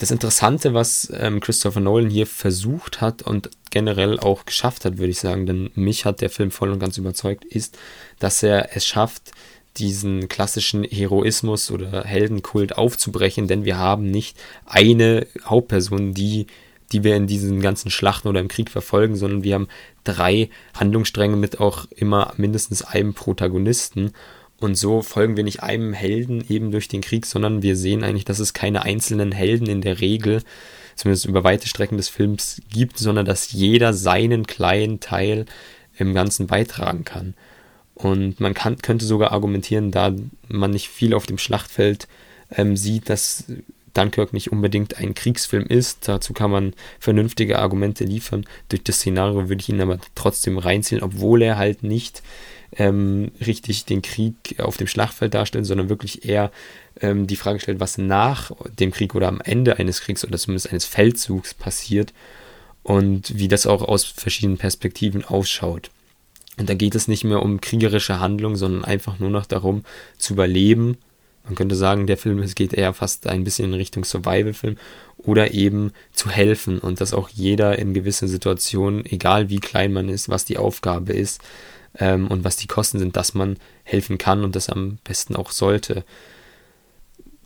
Das 0.00 0.10
Interessante, 0.10 0.72
was 0.72 1.12
ähm, 1.14 1.40
Christopher 1.40 1.80
Nolan 1.80 2.08
hier 2.08 2.26
versucht 2.26 3.02
hat 3.02 3.20
und 3.20 3.50
generell 3.70 4.18
auch 4.18 4.46
geschafft 4.46 4.86
hat, 4.86 4.96
würde 4.96 5.10
ich 5.10 5.20
sagen, 5.20 5.44
denn 5.44 5.70
mich 5.74 6.06
hat 6.06 6.22
der 6.22 6.30
Film 6.30 6.50
voll 6.50 6.70
und 6.70 6.78
ganz 6.78 6.96
überzeugt, 6.96 7.44
ist, 7.44 7.76
dass 8.18 8.42
er 8.42 8.74
es 8.74 8.86
schafft, 8.86 9.32
diesen 9.76 10.28
klassischen 10.28 10.84
Heroismus 10.84 11.70
oder 11.70 12.04
Heldenkult 12.04 12.78
aufzubrechen, 12.78 13.46
denn 13.46 13.66
wir 13.66 13.76
haben 13.76 14.10
nicht 14.10 14.38
eine 14.64 15.26
Hauptperson, 15.44 16.14
die, 16.14 16.46
die 16.92 17.04
wir 17.04 17.14
in 17.14 17.26
diesen 17.26 17.60
ganzen 17.60 17.90
Schlachten 17.90 18.28
oder 18.28 18.40
im 18.40 18.48
Krieg 18.48 18.70
verfolgen, 18.70 19.16
sondern 19.16 19.44
wir 19.44 19.54
haben 19.54 19.68
drei 20.04 20.48
Handlungsstränge 20.72 21.36
mit 21.36 21.60
auch 21.60 21.84
immer 21.94 22.32
mindestens 22.38 22.80
einem 22.80 23.12
Protagonisten. 23.12 24.12
Und 24.60 24.76
so 24.76 25.00
folgen 25.00 25.36
wir 25.36 25.44
nicht 25.44 25.62
einem 25.62 25.94
Helden 25.94 26.44
eben 26.48 26.70
durch 26.70 26.86
den 26.86 27.00
Krieg, 27.00 27.24
sondern 27.24 27.62
wir 27.62 27.76
sehen 27.76 28.04
eigentlich, 28.04 28.26
dass 28.26 28.38
es 28.38 28.52
keine 28.52 28.82
einzelnen 28.82 29.32
Helden 29.32 29.66
in 29.66 29.80
der 29.80 30.00
Regel, 30.00 30.42
zumindest 30.96 31.24
über 31.24 31.44
weite 31.44 31.66
Strecken 31.66 31.96
des 31.96 32.10
Films, 32.10 32.60
gibt, 32.70 32.98
sondern 32.98 33.24
dass 33.24 33.52
jeder 33.52 33.94
seinen 33.94 34.46
kleinen 34.46 35.00
Teil 35.00 35.46
im 35.96 36.12
Ganzen 36.12 36.46
beitragen 36.46 37.04
kann. 37.04 37.34
Und 37.94 38.38
man 38.38 38.54
kann, 38.54 38.78
könnte 38.78 39.06
sogar 39.06 39.32
argumentieren, 39.32 39.90
da 39.90 40.14
man 40.48 40.70
nicht 40.70 40.88
viel 40.88 41.14
auf 41.14 41.26
dem 41.26 41.38
Schlachtfeld 41.38 42.06
ähm, 42.50 42.76
sieht, 42.76 43.08
dass 43.08 43.44
Dunkirk 43.94 44.32
nicht 44.32 44.52
unbedingt 44.52 44.98
ein 44.98 45.14
Kriegsfilm 45.14 45.66
ist. 45.66 46.08
Dazu 46.08 46.32
kann 46.32 46.50
man 46.50 46.74
vernünftige 46.98 47.58
Argumente 47.58 48.04
liefern. 48.04 48.44
Durch 48.68 48.82
das 48.84 48.96
Szenario 48.96 49.48
würde 49.48 49.60
ich 49.60 49.68
ihn 49.68 49.80
aber 49.80 49.98
trotzdem 50.14 50.58
reinziehen, 50.58 51.02
obwohl 51.02 51.42
er 51.42 51.56
halt 51.56 51.82
nicht 51.82 52.22
ähm, 52.76 53.32
richtig 53.44 53.84
den 53.84 54.02
Krieg 54.02 54.34
auf 54.58 54.76
dem 54.76 54.86
Schlachtfeld 54.86 55.34
darstellen, 55.34 55.64
sondern 55.64 55.88
wirklich 55.88 56.24
eher 56.24 56.50
ähm, 57.00 57.26
die 57.26 57.36
Frage 57.36 57.60
stellt, 57.60 57.80
was 57.80 57.98
nach 57.98 58.52
dem 58.78 58.90
Krieg 58.92 59.14
oder 59.14 59.28
am 59.28 59.40
Ende 59.40 59.78
eines 59.78 60.00
Kriegs 60.00 60.24
oder 60.24 60.38
zumindest 60.38 60.70
eines 60.70 60.84
Feldzugs 60.84 61.54
passiert 61.54 62.12
und 62.82 63.36
wie 63.36 63.48
das 63.48 63.66
auch 63.66 63.82
aus 63.82 64.04
verschiedenen 64.04 64.58
Perspektiven 64.58 65.24
ausschaut. 65.24 65.90
Und 66.58 66.68
da 66.68 66.74
geht 66.74 66.94
es 66.94 67.08
nicht 67.08 67.24
mehr 67.24 67.42
um 67.42 67.60
kriegerische 67.60 68.20
Handlung, 68.20 68.56
sondern 68.56 68.84
einfach 68.84 69.18
nur 69.18 69.30
noch 69.30 69.46
darum 69.46 69.82
zu 70.18 70.34
überleben. 70.34 70.98
Man 71.44 71.54
könnte 71.54 71.74
sagen, 71.74 72.06
der 72.06 72.18
Film 72.18 72.38
es 72.40 72.54
geht 72.54 72.74
eher 72.74 72.92
fast 72.92 73.26
ein 73.26 73.44
bisschen 73.44 73.66
in 73.66 73.74
Richtung 73.74 74.04
Survival-Film 74.04 74.76
oder 75.16 75.52
eben 75.52 75.92
zu 76.12 76.28
helfen 76.30 76.78
und 76.78 77.00
dass 77.00 77.14
auch 77.14 77.28
jeder 77.30 77.78
in 77.78 77.94
gewissen 77.94 78.28
Situationen, 78.28 79.04
egal 79.06 79.48
wie 79.48 79.58
klein 79.58 79.92
man 79.92 80.08
ist, 80.08 80.28
was 80.28 80.44
die 80.44 80.58
Aufgabe 80.58 81.12
ist, 81.12 81.40
ähm, 81.98 82.28
und 82.28 82.44
was 82.44 82.56
die 82.56 82.66
Kosten 82.66 82.98
sind, 82.98 83.16
dass 83.16 83.34
man 83.34 83.56
helfen 83.84 84.18
kann 84.18 84.44
und 84.44 84.56
das 84.56 84.68
am 84.68 84.98
besten 85.04 85.36
auch 85.36 85.50
sollte. 85.50 86.04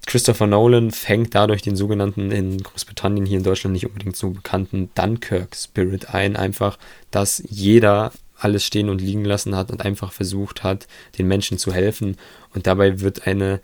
Christopher 0.07 0.47
Nolan 0.47 0.91
fängt 0.91 1.35
dadurch 1.35 1.63
den 1.63 1.77
sogenannten 1.77 2.31
in 2.31 2.63
Großbritannien, 2.63 3.27
hier 3.27 3.39
in 3.39 3.45
Deutschland 3.45 3.73
nicht 3.73 3.87
unbedingt 3.87 4.17
so 4.17 4.31
bekannten 4.31 4.91
Dunkirk-Spirit 4.95 6.15
ein, 6.15 6.37
einfach, 6.37 6.79
dass 7.11 7.43
jeder 7.49 8.13
alles 8.39 8.67
stehen 8.67 8.91
und 8.91 9.01
liegen 9.01 9.25
lassen 9.25 9.57
hat 9.57 9.71
und 9.71 9.83
einfach 9.85 10.13
versucht 10.13 10.63
hat, 10.63 10.87
den 11.19 11.27
Menschen 11.27 11.57
zu 11.57 11.73
helfen. 11.73 12.17
Und 12.53 12.67
dabei 12.67 13.01
wird 13.01 13.27
eine 13.27 13.61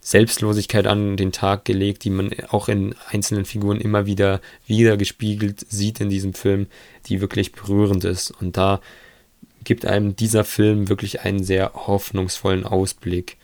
Selbstlosigkeit 0.00 0.86
an 0.86 1.16
den 1.16 1.32
Tag 1.32 1.64
gelegt, 1.64 2.04
die 2.04 2.10
man 2.10 2.30
auch 2.48 2.68
in 2.68 2.94
einzelnen 3.08 3.44
Figuren 3.44 3.80
immer 3.80 4.06
wieder 4.06 4.40
wieder 4.66 4.96
gespiegelt 4.96 5.64
sieht 5.68 6.00
in 6.00 6.10
diesem 6.10 6.34
Film, 6.34 6.66
die 7.06 7.20
wirklich 7.20 7.52
berührend 7.52 8.04
ist. 8.04 8.30
Und 8.30 8.56
da 8.56 8.80
gibt 9.64 9.84
einem 9.84 10.16
dieser 10.16 10.44
Film 10.44 10.88
wirklich 10.88 11.22
einen 11.22 11.42
sehr 11.42 11.72
hoffnungsvollen 11.74 12.64
Ausblick, 12.64 13.36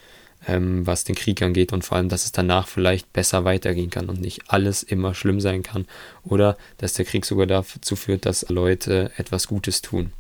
ähm, 0.47 0.87
was 0.87 1.05
den 1.05 1.15
Krieg 1.15 1.43
angeht 1.43 1.73
und 1.73 1.85
vor 1.85 1.97
allem, 1.97 2.09
dass 2.09 2.25
es 2.25 2.33
danach 2.33 2.69
vielleicht 2.69 3.13
besser 3.13 3.45
weitergehen 3.45 3.91
kann 3.91 4.09
und 4.09 4.21
nicht 4.21 4.43
alles 4.49 4.83
immer 4.83 5.15
schlimm 5.15 5.41
sein 5.41 5.63
kann 5.63 5.87
oder 6.25 6.57
dass 6.79 6.95
der 6.95 7.05
Krieg 7.05 7.25
sogar 7.25 7.47
dazu 7.47 7.97
führt, 7.97 8.27
dass 8.27 8.49
Leute 8.49 9.11
etwas 9.17 9.47
Gutes 9.49 9.83
tun. 9.83 10.13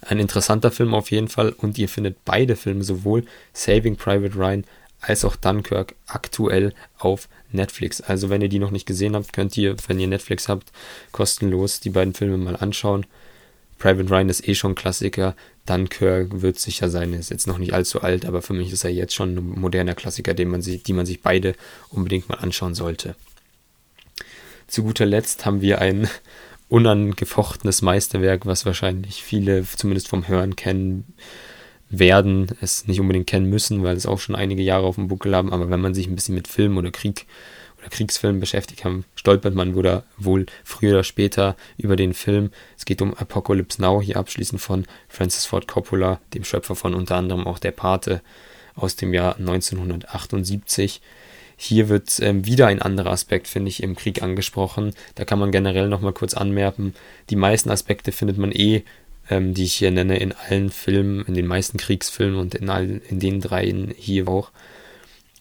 Ein 0.00 0.18
interessanter 0.18 0.72
Film 0.72 0.94
auf 0.94 1.10
jeden 1.12 1.28
Fall 1.28 1.50
und 1.50 1.78
ihr 1.78 1.88
findet 1.88 2.24
beide 2.24 2.56
Filme, 2.56 2.82
sowohl 2.82 3.24
Saving 3.52 3.96
Private 3.96 4.34
Ryan 4.36 4.64
als 5.00 5.24
auch 5.24 5.36
Dunkirk, 5.36 5.94
aktuell 6.06 6.72
auf 6.98 7.28
Netflix. 7.50 8.00
Also 8.00 8.30
wenn 8.30 8.40
ihr 8.40 8.48
die 8.48 8.58
noch 8.58 8.70
nicht 8.70 8.86
gesehen 8.86 9.14
habt, 9.14 9.32
könnt 9.32 9.56
ihr, 9.56 9.76
wenn 9.86 10.00
ihr 10.00 10.06
Netflix 10.06 10.48
habt, 10.48 10.72
kostenlos 11.10 11.80
die 11.80 11.90
beiden 11.90 12.14
Filme 12.14 12.38
mal 12.38 12.56
anschauen. 12.56 13.06
Private 13.82 14.08
Ryan 14.10 14.28
ist 14.28 14.46
eh 14.46 14.54
schon 14.54 14.76
Klassiker. 14.76 15.34
Dunkirk 15.66 16.40
wird 16.40 16.56
sicher 16.56 16.88
sein, 16.88 17.12
ist 17.14 17.30
jetzt 17.30 17.48
noch 17.48 17.58
nicht 17.58 17.74
allzu 17.74 18.00
alt, 18.00 18.26
aber 18.26 18.40
für 18.40 18.52
mich 18.52 18.72
ist 18.72 18.84
er 18.84 18.92
jetzt 18.92 19.12
schon 19.12 19.36
ein 19.36 19.60
moderner 19.60 19.96
Klassiker, 19.96 20.34
den 20.34 20.50
man 20.50 20.62
sich, 20.62 20.84
die 20.84 20.92
man 20.92 21.04
sich 21.04 21.20
beide 21.20 21.56
unbedingt 21.88 22.28
mal 22.28 22.36
anschauen 22.36 22.76
sollte. 22.76 23.16
Zu 24.68 24.84
guter 24.84 25.04
Letzt 25.04 25.46
haben 25.46 25.62
wir 25.62 25.80
ein 25.80 26.08
unangefochtenes 26.68 27.82
Meisterwerk, 27.82 28.46
was 28.46 28.64
wahrscheinlich 28.64 29.24
viele 29.24 29.64
zumindest 29.64 30.06
vom 30.06 30.28
Hören 30.28 30.54
kennen 30.54 31.14
werden, 31.88 32.52
es 32.60 32.86
nicht 32.86 33.00
unbedingt 33.00 33.26
kennen 33.26 33.50
müssen, 33.50 33.82
weil 33.82 33.96
es 33.96 34.06
auch 34.06 34.20
schon 34.20 34.36
einige 34.36 34.62
Jahre 34.62 34.86
auf 34.86 34.94
dem 34.94 35.08
Buckel 35.08 35.34
haben, 35.34 35.52
aber 35.52 35.70
wenn 35.70 35.80
man 35.80 35.92
sich 35.92 36.06
ein 36.06 36.14
bisschen 36.14 36.36
mit 36.36 36.46
Film 36.46 36.76
oder 36.76 36.92
Krieg 36.92 37.26
oder 37.26 37.30
Kriegsfilmen 37.90 38.40
beschäftigt 38.40 38.84
haben, 38.84 39.04
stolpert 39.14 39.54
man 39.54 39.74
wohl, 39.74 40.02
wohl 40.16 40.46
früher 40.64 40.92
oder 40.92 41.04
später 41.04 41.56
über 41.76 41.96
den 41.96 42.14
Film. 42.14 42.50
Es 42.76 42.84
geht 42.84 43.02
um 43.02 43.14
Apocalypse 43.14 43.80
Now, 43.80 44.00
hier 44.00 44.16
abschließend 44.16 44.60
von 44.60 44.86
Francis 45.08 45.46
Ford 45.46 45.68
Coppola, 45.68 46.20
dem 46.34 46.44
Schöpfer 46.44 46.74
von 46.74 46.94
unter 46.94 47.16
anderem 47.16 47.46
auch 47.46 47.58
Der 47.58 47.72
Pate 47.72 48.22
aus 48.74 48.96
dem 48.96 49.12
Jahr 49.12 49.36
1978. 49.36 51.00
Hier 51.56 51.88
wird 51.88 52.18
ähm, 52.20 52.44
wieder 52.46 52.66
ein 52.66 52.82
anderer 52.82 53.10
Aspekt, 53.10 53.46
finde 53.46 53.68
ich, 53.68 53.82
im 53.82 53.94
Krieg 53.94 54.22
angesprochen. 54.22 54.94
Da 55.14 55.24
kann 55.24 55.38
man 55.38 55.52
generell 55.52 55.88
nochmal 55.88 56.12
kurz 56.12 56.34
anmerken. 56.34 56.94
Die 57.30 57.36
meisten 57.36 57.70
Aspekte 57.70 58.10
findet 58.10 58.38
man 58.38 58.50
eh, 58.50 58.82
ähm, 59.30 59.54
die 59.54 59.64
ich 59.64 59.74
hier 59.74 59.90
nenne, 59.90 60.18
in 60.18 60.32
allen 60.32 60.70
Filmen, 60.70 61.24
in 61.26 61.34
den 61.34 61.46
meisten 61.46 61.78
Kriegsfilmen 61.78 62.38
und 62.38 62.54
in, 62.54 62.68
all, 62.68 63.00
in 63.08 63.20
den 63.20 63.40
dreien 63.40 63.94
hier 63.96 64.28
auch. 64.28 64.50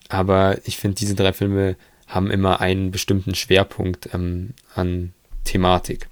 Aber 0.09 0.59
ich 0.65 0.77
finde, 0.77 0.95
diese 0.95 1.15
drei 1.15 1.33
Filme 1.33 1.75
haben 2.11 2.29
immer 2.29 2.61
einen 2.61 2.91
bestimmten 2.91 3.35
Schwerpunkt 3.35 4.13
ähm, 4.13 4.51
an 4.75 5.13
Thematik. 5.43 6.07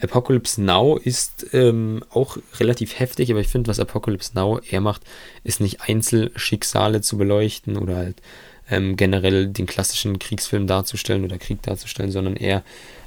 Apocalypse 0.00 0.62
Now 0.62 0.96
ist 0.96 1.46
ähm, 1.52 2.04
auch 2.10 2.36
relativ 2.60 2.98
heftig, 2.98 3.30
aber 3.30 3.40
ich 3.40 3.48
finde, 3.48 3.68
was 3.68 3.80
Apocalypse 3.80 4.32
Now 4.34 4.60
eher 4.60 4.80
macht, 4.80 5.02
ist 5.42 5.60
nicht 5.60 5.80
Einzelschicksale 5.80 7.00
zu 7.00 7.18
beleuchten 7.18 7.76
oder 7.76 7.96
halt 7.96 8.22
ähm, 8.70 8.96
generell 8.96 9.48
den 9.48 9.66
klassischen 9.66 10.18
Kriegsfilm 10.18 10.66
darzustellen 10.66 11.24
oder 11.24 11.38
Krieg 11.38 11.62
darzustellen, 11.62 12.12
sondern 12.12 12.36
eher 12.36 12.62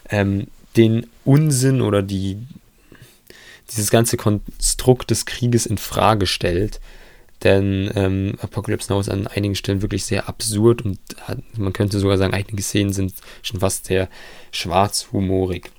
ähm, 0.10 0.48
den 0.75 1.08
Unsinn 1.24 1.82
oder 1.82 2.01
die 2.01 2.38
dieses 3.70 3.89
ganze 3.89 4.18
Konstrukt 4.18 5.12
des 5.12 5.25
Krieges 5.25 5.65
in 5.65 5.77
Frage 5.77 6.27
stellt 6.27 6.82
denn 7.43 7.91
ähm, 7.95 8.36
Apocalypse 8.41 8.91
Now 8.91 9.00
ist 9.00 9.10
an 9.10 9.27
einigen 9.27 9.55
Stellen 9.55 9.81
wirklich 9.81 10.05
sehr 10.05 10.29
absurd 10.29 10.83
und 10.83 11.00
hat, 11.21 11.39
man 11.57 11.74
könnte 11.74 12.00
sogar 12.00 12.17
sagen, 12.17 12.33
einige 12.33 12.62
Szenen 12.62 12.93
sind 12.93 13.13
schon 13.41 13.60
fast 13.60 13.86
sehr 13.86 14.10
schwarzhumorig. 14.51 15.71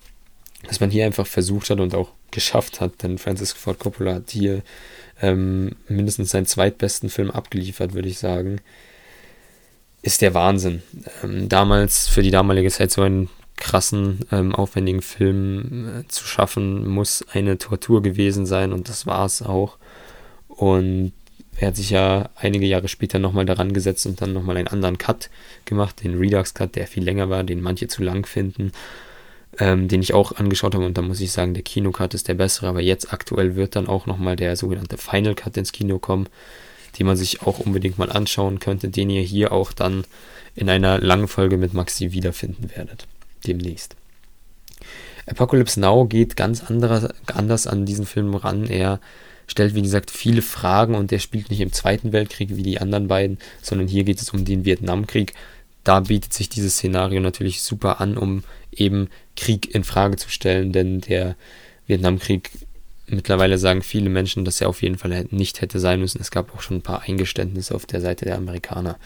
Dass 0.66 0.80
man 0.80 0.90
hier 0.90 1.06
einfach 1.06 1.26
versucht 1.26 1.70
hat 1.70 1.80
und 1.80 1.94
auch 1.94 2.10
geschafft 2.30 2.80
hat, 2.80 3.02
denn 3.02 3.18
Francis 3.18 3.52
Ford 3.52 3.78
Coppola 3.78 4.14
hat 4.14 4.30
hier 4.30 4.62
ähm, 5.20 5.76
mindestens 5.88 6.30
seinen 6.30 6.46
zweitbesten 6.46 7.08
Film 7.08 7.30
abgeliefert, 7.30 7.94
würde 7.94 8.08
ich 8.08 8.18
sagen, 8.18 8.60
ist 10.02 10.20
der 10.20 10.34
Wahnsinn. 10.34 10.82
Ähm, 11.22 11.48
damals, 11.48 12.08
für 12.08 12.22
die 12.22 12.30
damalige 12.30 12.70
Zeit, 12.70 12.90
so 12.90 13.02
einen 13.02 13.28
krassen, 13.56 14.20
ähm, 14.32 14.54
aufwendigen 14.54 15.02
Film 15.02 16.00
äh, 16.00 16.08
zu 16.08 16.24
schaffen, 16.24 16.88
muss 16.88 17.24
eine 17.32 17.58
Tortur 17.58 18.02
gewesen 18.02 18.46
sein 18.46 18.72
und 18.72 18.88
das 18.88 19.06
war 19.06 19.24
es 19.24 19.42
auch. 19.42 19.78
Und 20.48 21.12
er 21.56 21.68
hat 21.68 21.76
sich 21.76 21.90
ja 21.90 22.30
einige 22.34 22.66
Jahre 22.66 22.88
später 22.88 23.18
nochmal 23.18 23.44
daran 23.44 23.72
gesetzt 23.72 24.06
und 24.06 24.20
dann 24.20 24.32
nochmal 24.32 24.56
einen 24.56 24.68
anderen 24.68 24.98
Cut 24.98 25.30
gemacht, 25.64 26.02
den 26.02 26.18
Redux 26.18 26.54
Cut, 26.54 26.76
der 26.76 26.86
viel 26.86 27.04
länger 27.04 27.30
war, 27.30 27.44
den 27.44 27.60
manche 27.60 27.88
zu 27.88 28.02
lang 28.02 28.26
finden, 28.26 28.72
ähm, 29.58 29.88
den 29.88 30.00
ich 30.00 30.14
auch 30.14 30.32
angeschaut 30.32 30.74
habe 30.74 30.86
und 30.86 30.96
da 30.96 31.02
muss 31.02 31.20
ich 31.20 31.30
sagen, 31.30 31.54
der 31.54 31.62
Kino-Cut 31.62 32.14
ist 32.14 32.28
der 32.28 32.34
bessere, 32.34 32.68
aber 32.68 32.80
jetzt 32.80 33.12
aktuell 33.12 33.54
wird 33.54 33.76
dann 33.76 33.86
auch 33.86 34.06
nochmal 34.06 34.36
der 34.36 34.56
sogenannte 34.56 34.96
Final 34.96 35.34
Cut 35.34 35.56
ins 35.56 35.72
Kino 35.72 35.98
kommen, 35.98 36.28
den 36.98 37.06
man 37.06 37.16
sich 37.16 37.42
auch 37.42 37.58
unbedingt 37.58 37.98
mal 37.98 38.10
anschauen 38.10 38.58
könnte, 38.58 38.88
den 38.88 39.10
ihr 39.10 39.22
hier 39.22 39.52
auch 39.52 39.72
dann 39.72 40.04
in 40.54 40.68
einer 40.68 40.98
langen 40.98 41.28
Folge 41.28 41.56
mit 41.58 41.74
Maxi 41.74 42.12
wiederfinden 42.12 42.70
werdet, 42.74 43.06
demnächst. 43.46 43.96
Apocalypse 45.26 45.78
Now 45.80 46.06
geht 46.06 46.36
ganz 46.36 46.64
anderer, 46.64 47.10
anders 47.32 47.66
an 47.66 47.86
diesen 47.86 48.06
Film 48.06 48.34
ran. 48.34 48.66
Er 48.66 49.00
stellt, 49.46 49.74
wie 49.74 49.82
gesagt, 49.82 50.10
viele 50.10 50.42
Fragen 50.42 50.94
und 50.94 51.10
der 51.10 51.18
spielt 51.18 51.50
nicht 51.50 51.60
im 51.60 51.72
Zweiten 51.72 52.12
Weltkrieg 52.12 52.56
wie 52.56 52.62
die 52.62 52.80
anderen 52.80 53.08
beiden, 53.08 53.38
sondern 53.60 53.88
hier 53.88 54.04
geht 54.04 54.20
es 54.20 54.30
um 54.30 54.44
den 54.44 54.64
Vietnamkrieg. 54.64 55.34
Da 55.84 56.00
bietet 56.00 56.32
sich 56.32 56.48
dieses 56.48 56.74
Szenario 56.74 57.20
natürlich 57.20 57.62
super 57.62 58.00
an, 58.00 58.16
um 58.16 58.44
eben 58.70 59.08
Krieg 59.36 59.74
in 59.74 59.84
Frage 59.84 60.16
zu 60.16 60.30
stellen, 60.30 60.72
denn 60.72 61.00
der 61.00 61.36
Vietnamkrieg 61.86 62.50
mittlerweile 63.06 63.58
sagen 63.58 63.82
viele 63.82 64.08
Menschen, 64.08 64.44
dass 64.44 64.60
er 64.60 64.68
auf 64.68 64.82
jeden 64.82 64.98
Fall 64.98 65.26
nicht 65.30 65.60
hätte 65.60 65.78
sein 65.80 66.00
müssen. 66.00 66.20
Es 66.20 66.30
gab 66.30 66.54
auch 66.54 66.62
schon 66.62 66.78
ein 66.78 66.82
paar 66.82 67.02
Eingeständnisse 67.02 67.74
auf 67.74 67.86
der 67.86 68.00
Seite 68.00 68.24
der 68.24 68.36
Amerikaner. 68.36 68.98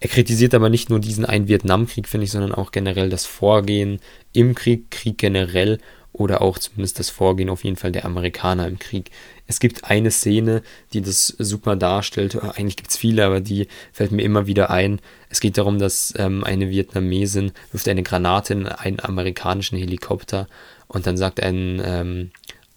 Er 0.00 0.08
kritisiert 0.08 0.52
aber 0.54 0.68
nicht 0.68 0.90
nur 0.90 0.98
diesen 0.98 1.24
einen 1.24 1.46
Vietnamkrieg, 1.46 2.08
finde 2.08 2.24
ich, 2.24 2.32
sondern 2.32 2.52
auch 2.52 2.72
generell 2.72 3.08
das 3.08 3.24
Vorgehen 3.24 4.00
im 4.32 4.56
Krieg, 4.56 4.90
Krieg 4.90 5.16
generell 5.16 5.78
oder 6.12 6.42
auch 6.42 6.58
zumindest 6.58 6.98
das 6.98 7.10
Vorgehen 7.10 7.48
auf 7.48 7.64
jeden 7.64 7.76
Fall 7.76 7.92
der 7.92 8.04
Amerikaner 8.04 8.66
im 8.68 8.78
Krieg. 8.78 9.10
Es 9.46 9.60
gibt 9.60 9.84
eine 9.84 10.10
Szene, 10.10 10.62
die 10.92 11.00
das 11.00 11.28
super 11.38 11.76
darstellt. 11.76 12.36
Eigentlich 12.36 12.76
gibt 12.76 12.90
es 12.90 12.96
viele, 12.96 13.24
aber 13.24 13.40
die 13.40 13.66
fällt 13.92 14.12
mir 14.12 14.22
immer 14.22 14.46
wieder 14.46 14.70
ein. 14.70 15.00
Es 15.30 15.40
geht 15.40 15.58
darum, 15.58 15.78
dass 15.78 16.12
ähm, 16.16 16.44
eine 16.44 16.70
Vietnamesin 16.70 17.52
wirft 17.70 17.88
eine 17.88 18.02
Granate 18.02 18.52
in 18.52 18.66
einen 18.66 19.00
amerikanischen 19.00 19.78
Helikopter 19.78 20.48
und 20.86 21.06
dann 21.06 21.16
sagt 21.16 21.42
ein, 21.42 21.80
ähm, 21.84 22.30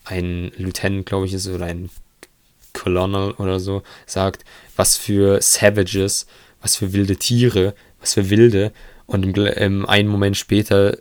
ein 0.06 0.52
Lieutenant, 0.58 1.06
glaube 1.06 1.26
ich, 1.26 1.34
ist 1.34 1.48
oder 1.48 1.66
ein 1.66 1.90
Colonel 2.74 3.32
oder 3.32 3.60
so, 3.60 3.84
sagt, 4.06 4.44
was 4.76 4.98
für 4.98 5.42
Savages 5.42 6.28
was 6.66 6.76
für 6.78 6.94
wilde 6.94 7.16
Tiere, 7.16 7.76
was 8.00 8.16
für 8.16 8.32
wilde. 8.32 8.72
Und 9.06 9.24
im, 9.24 9.46
im 9.46 9.86
einen 9.86 10.10
Moment 10.10 10.36
später 10.36 10.98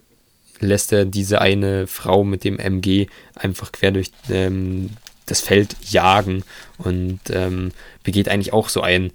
lässt 0.61 0.93
er 0.93 1.05
diese 1.05 1.41
eine 1.41 1.87
Frau 1.87 2.25
mit 2.25 2.45
dem 2.45 2.59
MG 2.59 3.07
einfach 3.35 3.73
quer 3.73 3.91
durch 3.91 4.11
ähm, 4.31 4.91
das 5.27 5.41
Feld 5.41 5.77
jagen 5.89 6.45
und 6.79 7.21
ähm, 7.31 7.73
begeht 8.03 8.29
eigentlich 8.29 8.53
auch 8.53 8.69
so 8.69 8.83
einen 8.83 9.13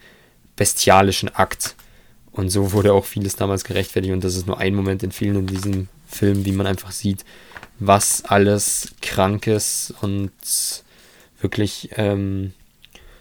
bestialischen 0.56 1.30
Akt. 1.30 1.76
Und 2.32 2.50
so 2.50 2.72
wurde 2.72 2.94
auch 2.94 3.06
vieles 3.06 3.36
damals 3.36 3.64
gerechtfertigt. 3.64 4.14
Und 4.14 4.24
das 4.24 4.36
ist 4.36 4.48
nur 4.48 4.60
ein 4.60 4.76
Moment 4.76 5.04
in 5.04 5.12
vielen 5.12 5.36
in 5.38 5.48
diesem 5.48 5.88
Film, 6.08 6.46
wie 6.46 6.52
man 6.52 6.68
einfach 6.68 6.92
sieht, 6.92 7.26
was 7.80 8.26
alles 8.26 8.94
Krankes 9.02 9.94
und 10.02 10.32
wirklich 11.42 11.90
ähm, 11.96 12.54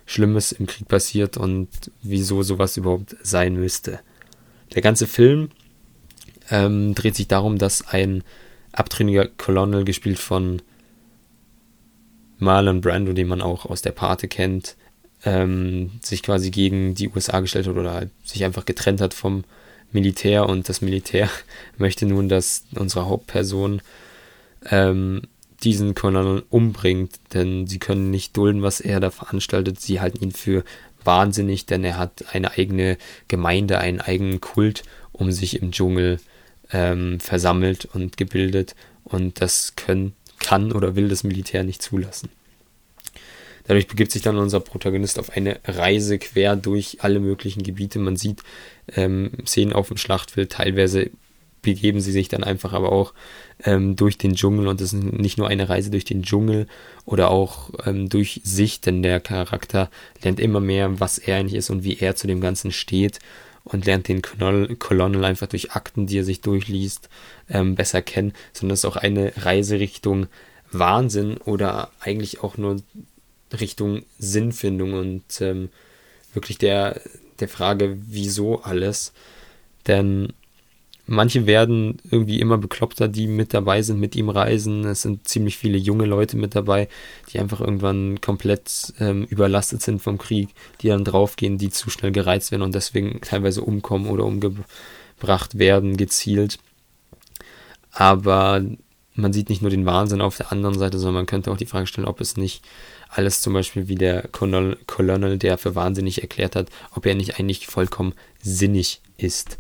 Schlimmes 0.07 0.53
im 0.53 0.67
Krieg 0.67 0.89
passiert 0.89 1.37
und 1.37 1.69
wieso 2.03 2.43
sowas 2.43 2.77
überhaupt 2.77 3.17
sein 3.23 3.55
müsste. 3.55 4.01
Der 4.75 4.83
ganze 4.83 5.07
Film 5.07 5.51
ähm, 6.51 6.95
dreht 6.95 7.17
sich 7.17 7.29
darum, 7.29 7.59
dass 7.59 7.87
ein 7.89 8.23
abtrünniger 8.73 9.27
Colonel, 9.27 9.85
gespielt 9.85 10.19
von 10.19 10.63
Marlon 12.39 12.81
Brando, 12.81 13.13
den 13.13 13.29
man 13.29 13.43
auch 13.43 13.67
aus 13.67 13.83
der 13.83 13.93
Pate 13.93 14.29
kennt, 14.29 14.77
ähm, 15.25 15.91
sich 16.01 16.23
quasi 16.23 16.51
gegen 16.51 16.95
die 16.95 17.09
USA 17.09 17.41
gestellt 17.41 17.67
hat 17.67 17.77
oder 17.77 17.93
halt 17.93 18.11
sich 18.25 18.45
einfach 18.45 18.65
getrennt 18.65 19.01
hat 19.01 19.15
vom 19.15 19.45
Militär 19.91 20.49
und 20.49 20.69
das 20.69 20.81
Militär 20.81 21.29
möchte 21.79 22.07
nun, 22.07 22.29
dass 22.29 22.65
unsere 22.75 23.07
Hauptperson 23.07 23.83
ähm, 24.71 25.23
diesen 25.65 25.95
Colonel 25.95 26.45
umbringt, 26.51 27.19
denn 27.35 27.67
sie 27.67 27.81
können 27.81 28.11
nicht 28.11 28.37
dulden, 28.37 28.63
was 28.63 28.81
er 28.81 29.01
da 29.01 29.11
veranstaltet. 29.11 29.81
Sie 29.81 30.01
halten 30.01 30.23
ihn 30.23 30.31
für 30.31 30.63
wahnsinnig, 31.03 31.67
denn 31.67 31.83
er 31.83 31.99
hat 31.99 32.27
eine 32.33 32.53
eigene 32.53 32.97
Gemeinde, 33.27 33.79
einen 33.79 34.01
eigenen 34.01 34.41
Kult 34.41 34.85
um 35.13 35.33
sich 35.33 35.61
im 35.61 35.73
Dschungel 35.73 36.21
ähm, 36.73 37.21
versammelt 37.21 37.87
und 37.87 38.17
gebildet 38.17 38.75
und 39.05 39.41
das 39.41 39.75
können, 39.77 40.15
kann 40.39 40.73
oder 40.73 40.97
will 40.97 41.09
das 41.09 41.25
Militär 41.25 41.65
nicht 41.65 41.83
zulassen. 41.83 42.31
Dadurch 43.69 43.87
begibt 43.87 44.13
sich 44.13 44.23
dann 44.23 44.39
unser 44.39 44.61
Protagonist 44.61 45.19
auf 45.19 45.31
eine 45.31 45.61
Reise 45.67 46.19
quer 46.19 46.57
durch 46.57 46.99
alle 47.01 47.21
möglichen 47.21 47.63
Gebiete. 47.63 47.99
Man 47.99 48.17
sieht 48.17 48.43
ähm, 48.95 49.31
Szenen 49.47 49.75
auf 49.75 49.89
dem 49.89 49.99
Schlachtfeld, 49.99 50.53
teilweise 50.53 51.11
begeben 51.61 52.01
sie 52.01 52.13
sich 52.13 52.29
dann 52.29 52.45
einfach 52.45 52.73
aber 52.73 52.93
auch 52.93 53.13
ähm, 53.65 53.95
durch 53.95 54.17
den 54.17 54.35
Dschungel 54.35 54.69
und 54.69 54.81
es 54.81 54.93
ist 54.93 55.03
nicht 55.03 55.37
nur 55.37 55.49
eine 55.49 55.69
Reise 55.69 55.91
durch 55.91 56.05
den 56.05 56.23
Dschungel 56.23 56.67
oder 57.05 57.31
auch 57.31 57.71
ähm, 57.85 58.09
durch 58.09 58.41
sich, 58.45 58.81
denn 58.81 59.03
der 59.03 59.21
Charakter 59.21 59.91
lernt 60.23 60.41
immer 60.41 60.61
mehr, 60.61 61.01
was 61.01 61.19
er 61.19 61.37
eigentlich 61.37 61.55
ist 61.55 61.69
und 61.69 61.85
wie 61.85 61.99
er 61.99 62.17
zu 62.17 62.27
dem 62.27 62.41
Ganzen 62.41 62.73
steht 62.73 63.19
und 63.69 63.87
lernt 63.87 64.09
den 64.09 64.23
Colonel 64.23 65.25
einfach 65.25 65.47
durch 65.47 65.73
Akten, 65.73 66.07
die 66.07 66.19
er 66.19 66.25
sich 66.25 66.41
durchliest, 66.41 67.09
ähm, 67.49 67.75
besser 67.75 68.03
kennen, 68.03 68.33
sondern 68.53 68.75
es 68.75 68.81
ist 68.81 68.91
auch 68.91 68.97
eine 68.97 69.33
Reise 69.37 69.79
Richtung 69.79 70.27
Wahnsinn 70.71 71.37
oder 71.39 71.91
eigentlich 72.01 72.43
auch 72.43 72.57
nur 72.57 72.77
Richtung 73.59 74.05
Sinnfindung 74.19 74.93
und 74.93 75.41
ähm, 75.41 75.71
wirklich 76.35 76.59
der, 76.59 77.01
der 77.41 77.49
Frage, 77.49 77.97
wieso 78.07 78.63
alles. 78.63 79.13
Denn 79.87 80.35
Manche 81.11 81.47
werden 81.47 81.97
irgendwie 82.11 82.39
immer 82.39 82.59
bekloppter, 82.59 83.09
die 83.09 83.29
mit 83.29 83.55
dabei 83.55 83.81
sind, 83.81 83.99
mit 83.99 84.15
ihm 84.15 84.29
reisen. 84.29 84.85
Es 84.85 85.01
sind 85.01 85.27
ziemlich 85.27 85.57
viele 85.57 85.79
junge 85.79 86.05
Leute 86.05 86.37
mit 86.37 86.55
dabei, 86.55 86.87
die 87.33 87.39
einfach 87.39 87.63
irgendwann 87.63 88.21
komplett 88.21 88.93
ähm, 89.01 89.25
überlastet 89.25 89.81
sind 89.81 90.03
vom 90.03 90.19
Krieg, 90.19 90.51
die 90.83 90.89
dann 90.89 91.07
draufgehen, 91.07 91.57
die 91.57 91.71
zu 91.71 91.89
schnell 91.89 92.13
gereizt 92.13 92.51
werden 92.51 92.61
und 92.61 92.75
deswegen 92.75 93.23
teilweise 93.23 93.63
umkommen 93.63 94.11
oder 94.11 94.27
umgebracht 94.27 95.59
werden, 95.59 95.97
gezielt. 95.97 96.59
Aber 97.91 98.63
man 99.15 99.33
sieht 99.33 99.49
nicht 99.49 99.63
nur 99.63 99.71
den 99.71 99.87
Wahnsinn 99.87 100.21
auf 100.21 100.37
der 100.37 100.53
anderen 100.53 100.79
Seite, 100.79 100.99
sondern 100.99 101.15
man 101.15 101.27
könnte 101.27 101.51
auch 101.51 101.57
die 101.57 101.65
Frage 101.65 101.87
stellen, 101.87 102.07
ob 102.07 102.21
es 102.21 102.37
nicht 102.37 102.63
alles 103.09 103.41
zum 103.41 103.55
Beispiel 103.55 103.89
wie 103.89 103.95
der 103.95 104.29
Colonel, 104.29 105.39
der 105.39 105.57
für 105.57 105.75
wahnsinnig 105.75 106.21
erklärt 106.21 106.55
hat, 106.55 106.69
ob 106.95 107.07
er 107.07 107.15
nicht 107.15 107.39
eigentlich 107.39 107.67
vollkommen 107.67 108.13
sinnig 108.43 109.01
ist. 109.17 109.59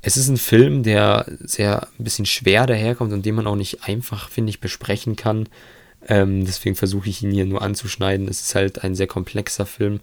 Es 0.00 0.16
ist 0.16 0.28
ein 0.28 0.36
Film, 0.36 0.82
der 0.82 1.26
sehr 1.40 1.88
ein 1.98 2.04
bisschen 2.04 2.26
schwer 2.26 2.66
daherkommt 2.66 3.12
und 3.12 3.26
den 3.26 3.34
man 3.34 3.46
auch 3.46 3.56
nicht 3.56 3.84
einfach, 3.84 4.28
finde 4.28 4.50
ich, 4.50 4.60
besprechen 4.60 5.16
kann. 5.16 5.48
Ähm, 6.06 6.44
deswegen 6.44 6.76
versuche 6.76 7.08
ich 7.08 7.22
ihn 7.22 7.32
hier 7.32 7.46
nur 7.46 7.62
anzuschneiden. 7.62 8.28
Es 8.28 8.40
ist 8.40 8.54
halt 8.54 8.84
ein 8.84 8.94
sehr 8.94 9.08
komplexer 9.08 9.66
Film. 9.66 10.00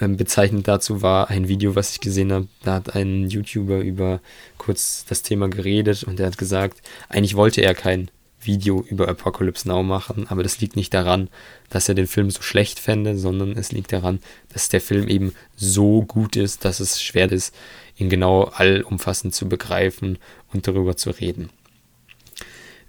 Ähm, 0.00 0.16
bezeichnend 0.16 0.68
dazu 0.68 1.02
war 1.02 1.30
ein 1.30 1.48
Video, 1.48 1.74
was 1.74 1.90
ich 1.90 2.00
gesehen 2.00 2.32
habe. 2.32 2.48
Da 2.62 2.74
hat 2.74 2.94
ein 2.94 3.28
YouTuber 3.28 3.78
über 3.80 4.20
kurz 4.58 5.04
das 5.08 5.22
Thema 5.22 5.48
geredet 5.48 6.04
und 6.04 6.20
er 6.20 6.26
hat 6.26 6.38
gesagt, 6.38 6.80
eigentlich 7.08 7.36
wollte 7.36 7.62
er 7.62 7.74
kein 7.74 8.10
Video 8.40 8.84
über 8.88 9.08
Apocalypse 9.08 9.66
Now 9.66 9.82
machen, 9.82 10.26
aber 10.28 10.42
das 10.42 10.60
liegt 10.60 10.76
nicht 10.76 10.94
daran, 10.94 11.28
dass 11.68 11.88
er 11.88 11.94
den 11.94 12.06
Film 12.06 12.30
so 12.30 12.42
schlecht 12.42 12.78
fände, 12.78 13.18
sondern 13.18 13.52
es 13.56 13.72
liegt 13.72 13.92
daran, 13.92 14.20
dass 14.52 14.68
der 14.68 14.80
Film 14.80 15.08
eben 15.08 15.34
so 15.56 16.02
gut 16.02 16.36
ist, 16.36 16.64
dass 16.64 16.80
es 16.80 17.02
schwer 17.02 17.30
ist, 17.32 17.54
ihn 17.96 18.08
genau 18.08 18.44
allumfassend 18.44 19.34
zu 19.34 19.48
begreifen 19.48 20.18
und 20.52 20.66
darüber 20.66 20.96
zu 20.96 21.10
reden. 21.10 21.50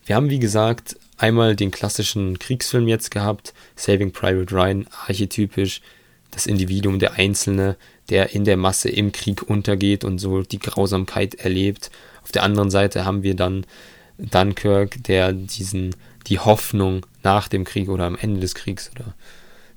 Wir 0.06 0.15
haben, 0.15 0.30
wie 0.30 0.39
gesagt, 0.39 0.98
einmal 1.17 1.56
den 1.56 1.72
klassischen 1.72 2.39
Kriegsfilm 2.39 2.88
jetzt 2.88 3.12
gehabt, 3.12 3.54
Saving 3.76 4.12
Private 4.12 4.54
Ryan, 4.54 4.88
archetypisch, 5.06 5.82
das 6.32 6.46
Individuum, 6.46 7.00
der 7.00 7.13
Einzelne, 7.13 7.78
der 8.10 8.34
in 8.34 8.46
der 8.46 8.58
Masse 8.58 8.89
im 8.89 9.12
Krieg 9.12 9.43
untergeht 9.43 10.04
und 10.04 10.20
so 10.20 10.43
die 10.43 10.60
Grausamkeit 10.60 11.36
erlebt. 11.36 11.91
Auf 12.24 12.32
der 12.32 12.43
anderen 12.43 12.70
Seite 12.70 13.06
haben 13.06 13.24
wir 13.24 13.36
dann 13.36 13.65
Dunkirk, 14.17 15.04
der 15.04 15.34
diesen, 15.34 15.96
die 16.28 16.39
Hoffnung 16.39 17.06
nach 17.24 17.48
dem 17.48 17.63
Krieg 17.63 17.89
oder 17.89 18.06
am 18.06 18.17
Ende 18.17 18.39
des 18.39 18.56
Kriegs 18.56 18.91
oder 18.96 19.13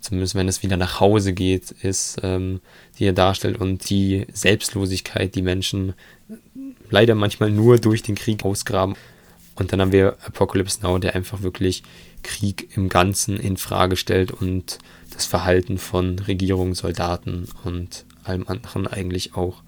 zumindest 0.00 0.34
wenn 0.34 0.48
es 0.48 0.62
wieder 0.62 0.76
nach 0.76 1.00
Hause 1.00 1.32
geht, 1.32 1.70
ist, 1.70 2.18
ähm, 2.22 2.60
die 2.98 3.04
er 3.04 3.12
darstellt 3.12 3.58
und 3.58 3.88
die 3.90 4.26
Selbstlosigkeit, 4.32 5.34
die 5.34 5.42
Menschen 5.42 5.94
leider 6.90 7.14
manchmal 7.14 7.50
nur 7.50 7.78
durch 7.78 8.02
den 8.02 8.14
Krieg 8.14 8.44
ausgraben. 8.44 8.96
Und 9.54 9.72
dann 9.72 9.80
haben 9.80 9.92
wir 9.92 10.16
Apocalypse 10.24 10.80
Now, 10.82 10.98
der 10.98 11.14
einfach 11.14 11.42
wirklich 11.42 11.82
Krieg 12.22 12.76
im 12.76 12.88
Ganzen 12.88 13.38
in 13.38 13.56
Frage 13.56 13.96
stellt 13.96 14.30
und 14.30 14.78
das 15.12 15.26
Verhalten 15.26 15.78
von 15.78 16.18
Regierungen, 16.18 16.74
Soldaten 16.74 17.46
und 17.64 18.04
allem 18.24 18.46
anderen 18.48 18.86
eigentlich 18.86 19.34
auch. 19.34 19.62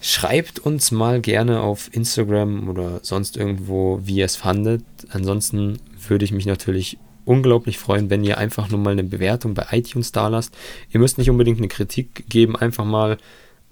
Schreibt 0.00 0.58
uns 0.58 0.90
mal 0.90 1.20
gerne 1.20 1.60
auf 1.60 1.88
Instagram 1.94 2.68
oder 2.68 3.00
sonst 3.02 3.36
irgendwo, 3.36 4.00
wie 4.02 4.16
ihr 4.16 4.24
es 4.24 4.36
fandet. 4.36 4.84
Ansonsten 5.10 5.78
würde 6.08 6.24
ich 6.24 6.32
mich 6.32 6.46
natürlich 6.46 6.98
unglaublich 7.24 7.78
freuen, 7.78 8.10
wenn 8.10 8.24
ihr 8.24 8.38
einfach 8.38 8.68
nur 8.68 8.80
mal 8.80 8.90
eine 8.90 9.04
Bewertung 9.04 9.54
bei 9.54 9.66
iTunes 9.70 10.12
da 10.12 10.28
lasst. 10.28 10.54
Ihr 10.90 11.00
müsst 11.00 11.18
nicht 11.18 11.30
unbedingt 11.30 11.58
eine 11.58 11.68
Kritik 11.68 12.24
geben, 12.28 12.56
einfach 12.56 12.84
mal 12.84 13.18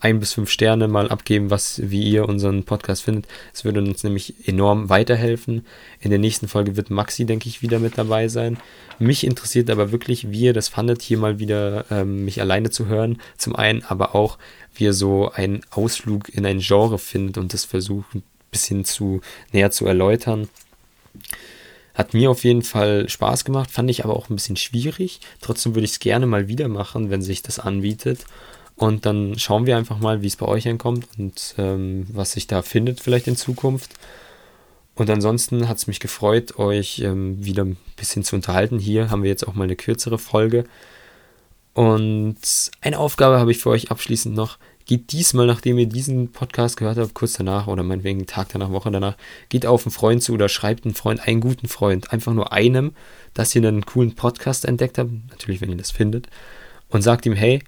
ein 0.01 0.19
bis 0.19 0.33
fünf 0.33 0.51
Sterne 0.51 0.89
mal 0.89 1.11
abgeben, 1.11 1.51
was, 1.51 1.81
wie 1.91 2.03
ihr 2.03 2.27
unseren 2.29 2.65
Podcast 2.65 3.03
findet. 3.03 3.27
Es 3.53 3.65
würde 3.65 3.81
uns 3.81 4.03
nämlich 4.03 4.49
enorm 4.49 4.89
weiterhelfen. 4.89 5.67
In 6.01 6.11
der 6.11 6.19
nächsten 6.19 6.49
Folge 6.49 6.77
wird 6.77 6.91
Maxi, 6.91 7.27
denke 7.27 7.49
ich, 7.49 7.61
wieder 7.61 7.79
mit 7.79 7.99
dabei 7.99 8.29
sein. 8.29 8.57
Mich 8.99 9.25
interessiert 9.25 9.69
aber 9.69 9.93
wirklich, 9.93 10.31
wie 10.31 10.41
ihr 10.41 10.53
das 10.55 10.69
fandet, 10.69 11.03
hier 11.03 11.19
mal 11.19 11.39
wieder 11.39 11.85
ähm, 11.91 12.25
mich 12.25 12.41
alleine 12.41 12.71
zu 12.71 12.87
hören. 12.87 13.19
Zum 13.37 13.55
einen, 13.55 13.83
aber 13.85 14.15
auch, 14.15 14.39
wie 14.75 14.85
ihr 14.85 14.95
so 14.95 15.31
einen 15.33 15.61
Ausflug 15.71 16.31
in 16.31 16.47
ein 16.47 16.61
Genre 16.61 16.99
findet 16.99 17.37
und 17.37 17.53
das 17.53 17.67
versucht 17.67 18.15
ein 18.15 18.23
bisschen 18.51 18.85
zu 18.87 19.21
näher 19.53 19.71
zu 19.71 19.87
erläutern. 19.87 20.49
Hat 22.01 22.15
mir 22.15 22.31
auf 22.31 22.45
jeden 22.45 22.63
Fall 22.63 23.11
Spaß 23.11 23.45
gemacht, 23.45 23.71
fand 23.71 23.91
ich 23.91 24.05
aber 24.05 24.17
auch 24.17 24.31
ein 24.31 24.35
bisschen 24.35 24.57
schwierig. 24.57 25.21
Trotzdem 25.43 25.75
würde 25.75 25.85
ich 25.85 25.91
es 25.91 25.99
gerne 25.99 26.25
mal 26.25 26.49
wieder 26.49 26.67
machen, 26.67 27.11
wenn 27.11 27.21
sich 27.21 27.43
das 27.43 27.59
anbietet. 27.59 28.25
Und 28.75 29.05
dann 29.05 29.39
schauen 29.39 29.67
wir 29.67 29.77
einfach 29.77 29.99
mal, 29.99 30.23
wie 30.23 30.27
es 30.27 30.37
bei 30.37 30.47
euch 30.47 30.67
ankommt 30.67 31.07
und 31.19 31.55
ähm, 31.59 32.07
was 32.11 32.33
sich 32.33 32.47
da 32.47 32.63
findet 32.63 33.01
vielleicht 33.01 33.29
in 33.29 33.37
Zukunft. 33.37 33.91
Und 34.95 35.11
ansonsten 35.11 35.69
hat 35.69 35.77
es 35.77 35.89
mich 35.89 36.01
gefreut, 36.01 36.59
euch 36.59 37.01
ähm, 37.01 37.45
wieder 37.45 37.67
ein 37.67 37.77
bisschen 37.97 38.25
zu 38.25 38.35
unterhalten. 38.35 38.79
Hier 38.79 39.11
haben 39.11 39.23
wir 39.23 39.29
jetzt 39.29 39.47
auch 39.47 39.53
mal 39.53 39.65
eine 39.65 39.77
kürzere 39.77 40.19
Folge. 40.19 40.65
Und 41.75 42.39
eine 42.81 42.99
Aufgabe 42.99 43.39
habe 43.39 43.51
ich 43.51 43.59
für 43.59 43.69
euch 43.69 43.91
abschließend 43.91 44.35
noch. 44.35 44.57
Geht 44.91 45.13
diesmal, 45.13 45.47
nachdem 45.47 45.79
ihr 45.79 45.87
diesen 45.87 46.33
Podcast 46.33 46.77
gehört 46.77 46.99
habt, 46.99 47.15
kurz 47.15 47.35
danach 47.35 47.69
oder 47.69 47.85
meinetwegen 47.85 48.27
Tag 48.27 48.49
danach, 48.49 48.73
Woche 48.73 48.91
danach, 48.91 49.17
geht 49.49 49.65
auf 49.65 49.87
einen 49.87 49.93
Freund 49.93 50.21
zu 50.21 50.33
oder 50.33 50.49
schreibt 50.49 50.85
einen 50.85 50.97
Freund, 50.97 51.29
einen 51.29 51.41
guten 51.41 51.69
Freund, 51.69 52.13
einfach 52.13 52.33
nur 52.33 52.53
einem, 52.53 52.91
dass 53.33 53.55
ihr 53.55 53.65
einen 53.65 53.87
coolen 53.87 54.17
Podcast 54.17 54.65
entdeckt 54.65 54.99
habt, 54.99 55.13
natürlich, 55.31 55.61
wenn 55.61 55.71
ihr 55.71 55.77
das 55.77 55.93
findet, 55.93 56.27
und 56.89 57.03
sagt 57.03 57.25
ihm, 57.25 57.35
hey, 57.35 57.63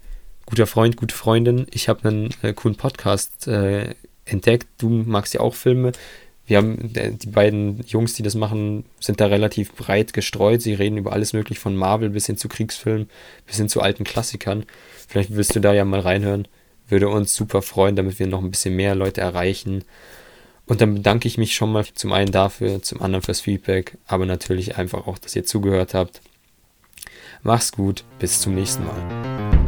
guter 0.47 0.67
Freund, 0.67 0.97
gute 0.97 1.15
Freundin, 1.15 1.69
ich 1.71 1.89
habe 1.89 2.09
einen 2.09 2.31
äh, 2.43 2.55
coolen 2.55 2.77
Podcast 2.77 3.47
äh, 3.47 3.95
entdeckt, 4.25 4.67
du 4.79 4.89
magst 4.89 5.33
ja 5.33 5.43
auch 5.43 5.55
Filme, 5.55 5.93
wir 6.45 6.57
haben, 6.57 6.93
die 6.93 7.29
beiden 7.29 7.85
Jungs, 7.87 8.15
die 8.15 8.25
das 8.25 8.35
machen, 8.35 8.85
sind 8.99 9.21
da 9.21 9.27
relativ 9.27 9.73
breit 9.75 10.13
gestreut. 10.13 10.61
Sie 10.61 10.75
reden 10.75 10.97
über 10.97 11.13
alles 11.13 11.33
mögliche 11.33 11.61
von 11.61 11.77
Marvel 11.77 12.11
bis 12.11 12.27
hin 12.27 12.37
zu 12.37 12.49
Kriegsfilmen, 12.49 13.09
bis 13.47 13.59
hin 13.59 13.69
zu 13.69 13.81
alten 13.81 14.03
Klassikern. 14.03 14.67
Vielleicht 15.07 15.37
wirst 15.37 15.55
du 15.55 15.61
da 15.61 15.73
ja 15.73 15.85
mal 15.85 16.01
reinhören. 16.01 16.49
Würde 16.93 17.09
uns 17.09 17.35
super 17.35 17.63
freuen, 17.63 17.97
damit 17.97 18.19
wir 18.19 18.27
noch 18.27 18.43
ein 18.43 18.51
bisschen 18.51 18.77
mehr 18.77 18.95
Leute 18.95 19.23
erreichen. 19.23 19.83
Und 20.67 20.83
dann 20.83 20.93
bedanke 20.93 21.27
ich 21.27 21.39
mich 21.39 21.55
schon 21.55 21.73
mal 21.73 21.87
zum 21.87 22.13
einen 22.13 22.33
dafür, 22.33 22.83
zum 22.83 23.01
anderen 23.01 23.23
fürs 23.23 23.41
Feedback, 23.41 23.97
aber 24.07 24.27
natürlich 24.27 24.77
einfach 24.77 25.07
auch, 25.07 25.17
dass 25.17 25.35
ihr 25.35 25.47
zugehört 25.47 25.95
habt. 25.95 26.21
Mach's 27.43 27.73
gut, 27.73 28.05
bis 28.19 28.43
zum 28.43 28.55
nächsten 28.55 28.85
Mal. 28.85 29.62